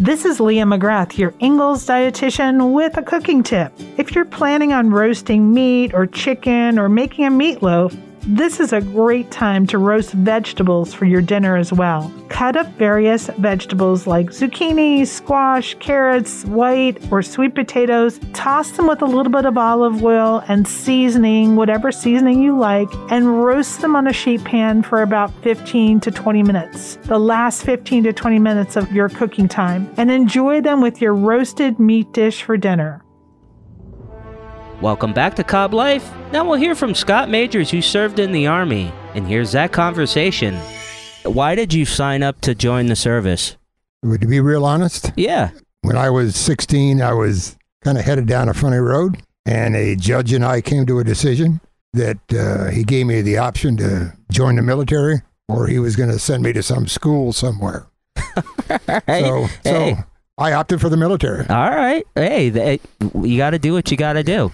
[0.00, 3.70] This is Leah McGrath, your Ingles dietitian, with a cooking tip.
[3.98, 8.80] If you're planning on roasting meat or chicken or making a meatloaf, this is a
[8.80, 12.12] great time to roast vegetables for your dinner as well.
[12.28, 18.20] Cut up various vegetables like zucchini, squash, carrots, white or sweet potatoes.
[18.32, 22.88] Toss them with a little bit of olive oil and seasoning, whatever seasoning you like,
[23.10, 26.96] and roast them on a sheet pan for about 15 to 20 minutes.
[27.04, 31.14] The last 15 to 20 minutes of your cooking time, and enjoy them with your
[31.14, 33.02] roasted meat dish for dinner.
[34.80, 36.10] Welcome back to Cobb Life.
[36.32, 38.90] Now we'll hear from Scott Majors, who served in the Army.
[39.14, 40.54] And here's that conversation.
[41.24, 43.56] Why did you sign up to join the service?
[44.02, 45.50] To be real honest, Yeah.
[45.82, 49.96] when I was 16, I was kind of headed down a funny road, and a
[49.96, 51.60] judge and I came to a decision
[51.92, 56.08] that uh, he gave me the option to join the military or he was going
[56.10, 57.86] to send me to some school somewhere.
[59.06, 59.96] Hey, so, so hey.
[60.38, 61.44] I opted for the military.
[61.48, 62.04] All right.
[62.14, 62.80] Hey, th-
[63.22, 64.50] you got to do what you got to do.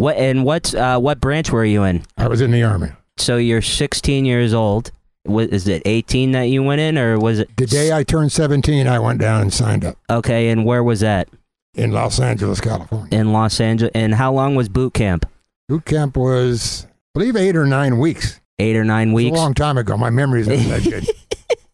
[0.00, 2.02] What and what uh, what branch were you in?
[2.16, 2.88] I was in the army.
[3.18, 4.92] So you're 16 years old.
[5.26, 8.86] Is it 18 that you went in, or was it The day I turned 17,
[8.86, 10.48] I went down and signed up okay?
[10.48, 11.28] And where was that?
[11.74, 13.08] in Los Angeles, California.
[13.12, 13.92] In Los Angeles.
[13.94, 15.28] And how long was boot camp?
[15.68, 18.40] Boot camp was I believe eight or nine weeks.
[18.58, 19.36] Eight or nine weeks.
[19.36, 19.98] a long time ago.
[19.98, 21.10] My memory's not that good.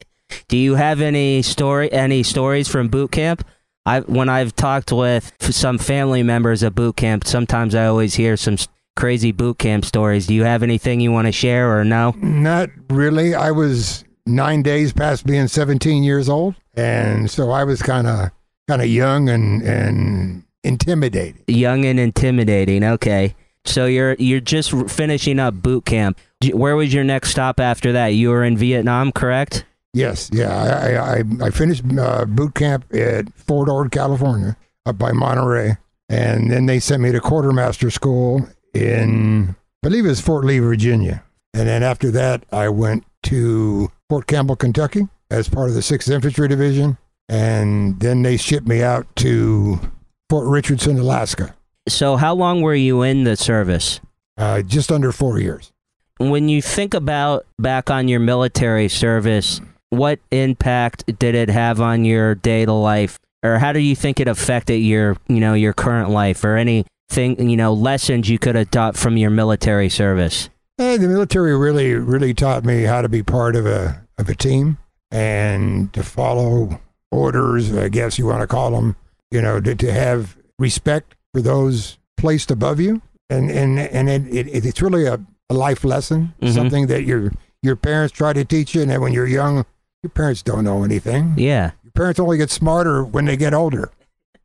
[0.49, 3.47] Do you have any story any stories from boot camp?
[3.87, 8.37] I when I've talked with some family members of boot camp, sometimes I always hear
[8.37, 8.57] some
[8.97, 10.26] crazy boot camp stories.
[10.26, 12.14] Do you have anything you want to share or no?
[12.18, 13.34] Not really.
[13.34, 18.30] I was nine days past being 17 years old, and so I was kind of
[18.68, 21.45] kind of young and and intimidated.
[21.47, 22.82] Young and intimidating.
[22.82, 23.37] Okay.
[23.64, 26.18] So you're you're just finishing up boot camp.
[26.53, 28.09] Where was your next stop after that?
[28.09, 29.64] You were in Vietnam, correct?
[29.97, 30.55] Yes, yeah.
[30.55, 35.79] I I, I finished uh, boot camp at Fort Ord, California, up by Monterey,
[36.11, 40.59] and then they sent me to quartermaster school in I believe it was Fort Lee,
[40.59, 41.25] Virginia.
[41.55, 46.11] And then after that, I went to Fort Campbell, Kentucky, as part of the Sixth
[46.11, 46.99] Infantry Division,
[47.31, 49.81] and then they shipped me out to
[50.29, 51.55] Fort Richardson, Alaska.
[51.89, 54.01] So how long were you in the service?
[54.37, 55.73] Uh, just under four years.
[56.19, 62.05] When you think about back on your military service, what impact did it have on
[62.05, 65.72] your day to life, or how do you think it affected your, you know, your
[65.72, 70.49] current life, or anything, you know, lessons you could adopt from your military service?
[70.78, 74.34] Eh, the military really, really taught me how to be part of a of a
[74.34, 74.78] team
[75.11, 76.80] and to follow
[77.11, 77.74] orders.
[77.74, 78.97] I guess you want to call them.
[79.30, 84.26] You know, to, to have respect for those placed above you, and and and it,
[84.49, 85.18] it, it's really a,
[85.51, 86.55] a life lesson, Mhm.
[86.55, 87.32] something that your
[87.62, 89.64] your parents try to teach you, and then when you're young,
[90.07, 91.35] your parents don't know anything.
[91.37, 93.91] Yeah, Your parents only get smarter when they get older.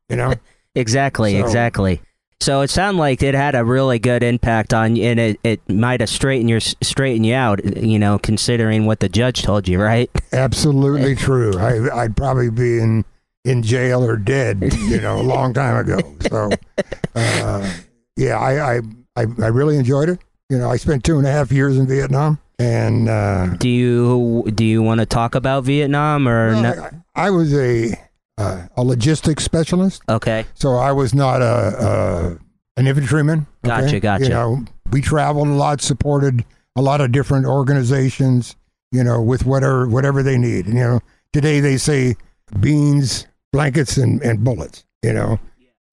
[0.10, 0.34] You know.
[0.76, 2.02] exactly, So- exactly.
[2.42, 5.70] So it sounded like it had a really good impact on you, and it, it
[5.70, 9.80] might have straightened your straightened you out, you know, considering what the judge told you,
[9.80, 10.10] right?
[10.34, 11.54] Absolutely true.
[11.60, 13.06] I, I'd probably be in
[13.46, 16.00] in jail or dead, you know, a long time ago.
[16.32, 16.50] So,
[17.16, 17.72] uh,
[18.18, 18.82] yeah, I, I
[19.16, 20.18] I I really enjoyed it.
[20.50, 24.44] You know, I spent two and a half years in Vietnam, and uh, Do you
[24.54, 26.90] do you want to talk about Vietnam or well, no?
[27.16, 27.94] I, I was a
[28.38, 30.46] uh, a logistics specialist, Okay.
[30.54, 32.36] so I was not a,
[32.76, 33.46] a an infantryman.
[33.66, 33.82] okay?
[33.82, 34.24] Gotcha, gotcha.
[34.24, 36.46] You know, we traveled a lot, supported
[36.76, 38.56] a lot of different organizations.
[38.94, 40.66] You know, with whatever whatever they need.
[40.66, 41.00] And, you know,
[41.32, 42.16] today they say
[42.60, 44.84] beans, blankets, and, and bullets.
[45.02, 45.40] You know,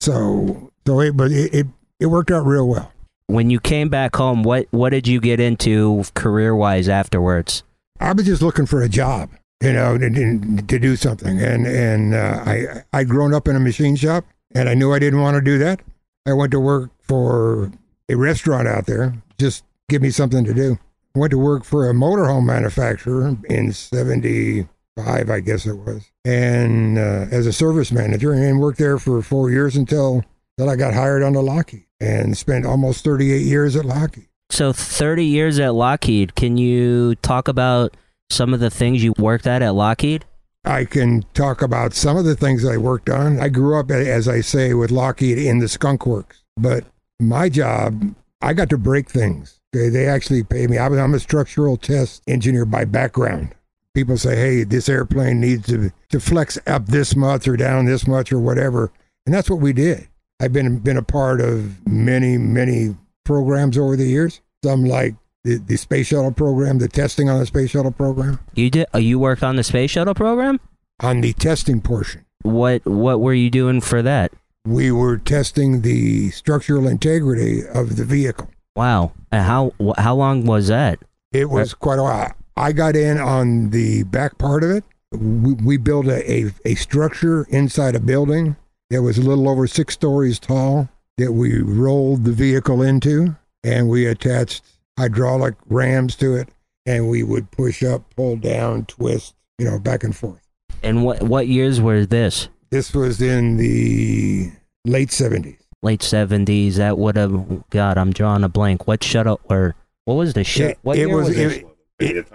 [0.00, 1.66] so so it but it, it
[2.00, 2.92] it worked out real well.
[3.28, 7.62] When you came back home, what what did you get into career wise afterwards?
[8.00, 9.28] I was just looking for a job,
[9.62, 11.38] you know, to, to do something.
[11.38, 14.24] And and uh, I I'd grown up in a machine shop,
[14.54, 15.80] and I knew I didn't want to do that.
[16.24, 17.70] I went to work for
[18.08, 19.14] a restaurant out there.
[19.38, 20.78] Just give me something to do.
[21.14, 27.26] Went to work for a motorhome manufacturer in '75, I guess it was, and uh,
[27.30, 30.24] as a service manager, and worked there for four years until
[30.58, 34.26] until I got hired on the Lockheed, and spent almost 38 years at Lockheed.
[34.50, 36.34] So 30 years at Lockheed.
[36.34, 37.96] Can you talk about
[38.28, 40.24] some of the things you worked at at Lockheed?
[40.64, 43.38] I can talk about some of the things I worked on.
[43.38, 46.84] I grew up, as I say, with Lockheed in the skunk works, but
[47.20, 49.60] my job, I got to break things.
[49.74, 50.78] Okay, they actually pay me.
[50.78, 53.54] I was, I'm a structural test engineer by background.
[53.94, 58.06] People say, "Hey, this airplane needs to to flex up this much or down this
[58.06, 58.90] much or whatever,"
[59.26, 60.07] and that's what we did.
[60.40, 64.40] I've been been a part of many many programs over the years.
[64.64, 65.14] Some like
[65.44, 68.98] the, the space shuttle program, the testing on the space shuttle program, You did uh,
[68.98, 70.60] you worked on the space shuttle program?
[71.00, 72.24] on the testing portion.
[72.42, 74.32] What what were you doing for that?
[74.66, 78.50] we were testing the structural integrity of the vehicle.
[78.76, 79.12] Wow.
[79.32, 80.98] And how how long was that?
[81.32, 82.34] It was quite a while.
[82.56, 84.84] I got in on the back part of it.
[85.12, 88.56] We, we built a, a, a structure inside a building
[88.90, 93.88] that was a little over six stories tall that we rolled the vehicle into, and
[93.88, 94.62] we attached
[94.98, 96.48] hydraulic rams to it,
[96.86, 100.40] and we would push up, pull down, twist, you know, back and forth.
[100.82, 102.48] And what what years were this?
[102.70, 104.50] This was in the
[104.84, 105.56] late 70s.
[105.82, 106.74] Late 70s.
[106.76, 108.86] That would have God, I'm drawing a blank.
[108.86, 109.74] What shuttle or
[110.04, 110.72] what was the ship?
[110.72, 111.66] It- What it year was- was it-
[112.00, 112.26] it?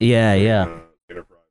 [0.00, 0.78] Yeah, yeah.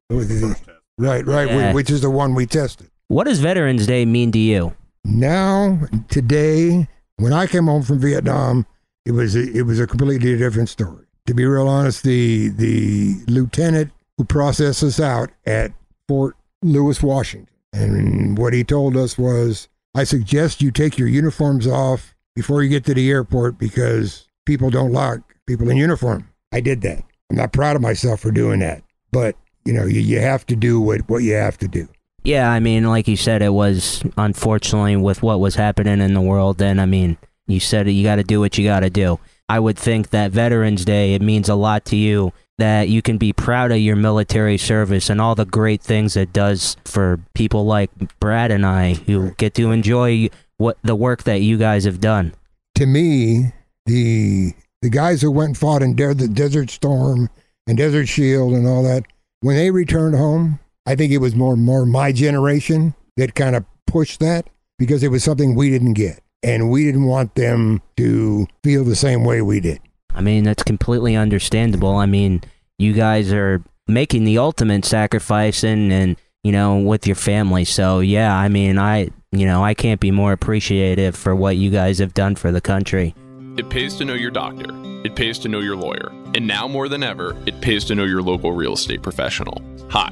[0.10, 0.56] With the-
[0.98, 1.74] Right, right, Yeah.
[1.74, 2.90] which is the one we tested.
[3.08, 4.74] What does Veterans Day mean to you?
[5.04, 5.80] Now,
[6.10, 6.88] today,
[7.18, 8.66] when I came home from Vietnam,
[9.06, 11.06] it was a, it was a completely different story.
[11.28, 15.72] To be real honest, the the lieutenant who processed us out at
[16.08, 21.68] Fort Lewis, Washington, and what he told us was, "I suggest you take your uniforms
[21.68, 26.60] off before you get to the airport because people don't like people in uniform." I
[26.60, 27.04] did that.
[27.30, 30.56] I'm not proud of myself for doing that, but you know, you, you have to
[30.56, 31.88] do what what you have to do.
[32.26, 36.22] Yeah, I mean, like you said, it was unfortunately with what was happening in the
[36.22, 36.58] world.
[36.58, 39.20] Then, I mean, you said it, you got to do what you got to do.
[39.48, 43.20] I would think that Veterans Day, it means a lot to you that you can
[43.20, 47.66] be proud of your military service and all the great things it does for people
[47.66, 52.00] like Brad and I who get to enjoy what the work that you guys have
[52.00, 52.34] done.
[52.76, 53.54] To me,
[53.86, 57.30] the the guys who went and fought in De- the Desert Storm
[57.68, 59.04] and Desert Shield and all that,
[59.42, 63.66] when they returned home, I think it was more more my generation that kind of
[63.88, 66.22] pushed that because it was something we didn't get.
[66.44, 69.82] And we didn't want them to feel the same way we did.
[70.14, 71.96] I mean, that's completely understandable.
[71.96, 72.44] I mean,
[72.78, 77.66] you guys are making the ultimate sacrifice and, and you know, with your family.
[77.66, 81.72] So, yeah, I mean, I, you know, I can't be more appreciative for what you
[81.72, 83.16] guys have done for the country.
[83.58, 84.68] It pays to know your doctor.
[85.04, 86.12] It pays to know your lawyer.
[86.36, 89.62] And now more than ever, it pays to know your local real estate professional.
[89.90, 90.12] Hi,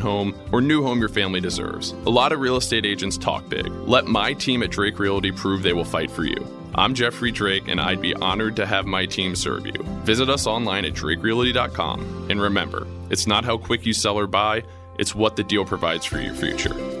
[0.01, 1.91] home, or new home your family deserves.
[1.91, 3.67] A lot of real estate agents talk big.
[3.67, 6.45] Let my team at Drake Realty prove they will fight for you.
[6.75, 9.83] I'm Jeffrey Drake, and I'd be honored to have my team serve you.
[10.03, 12.27] Visit us online at drakerealty.com.
[12.29, 14.63] And remember, it's not how quick you sell or buy,
[14.97, 17.00] it's what the deal provides for your future.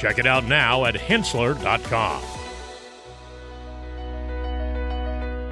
[0.00, 2.22] Check it out now at henssler.com.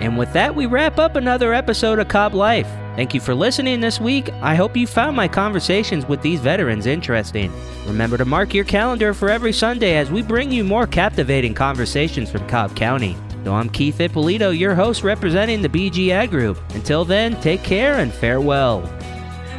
[0.00, 2.68] And with that, we wrap up another episode of Cobb Life.
[2.96, 4.32] Thank you for listening this week.
[4.40, 7.52] I hope you found my conversations with these veterans interesting.
[7.86, 12.30] Remember to mark your calendar for every Sunday as we bring you more captivating conversations
[12.30, 13.18] from Cobb County.
[13.44, 16.58] So I'm Keith Ippolito, your host representing the BG Ad Group.
[16.74, 18.80] Until then, take care and farewell.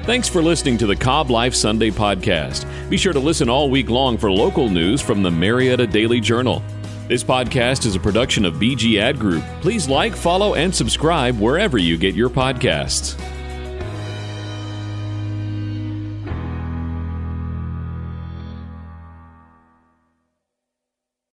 [0.10, 2.66] Thanks for listening to the Cobb Life Sunday podcast.
[2.90, 6.64] Be sure to listen all week long for local news from the Marietta Daily Journal.
[7.08, 9.44] This podcast is a production of BG Ad Group.
[9.62, 13.22] Please like, follow, and subscribe wherever you get your podcasts.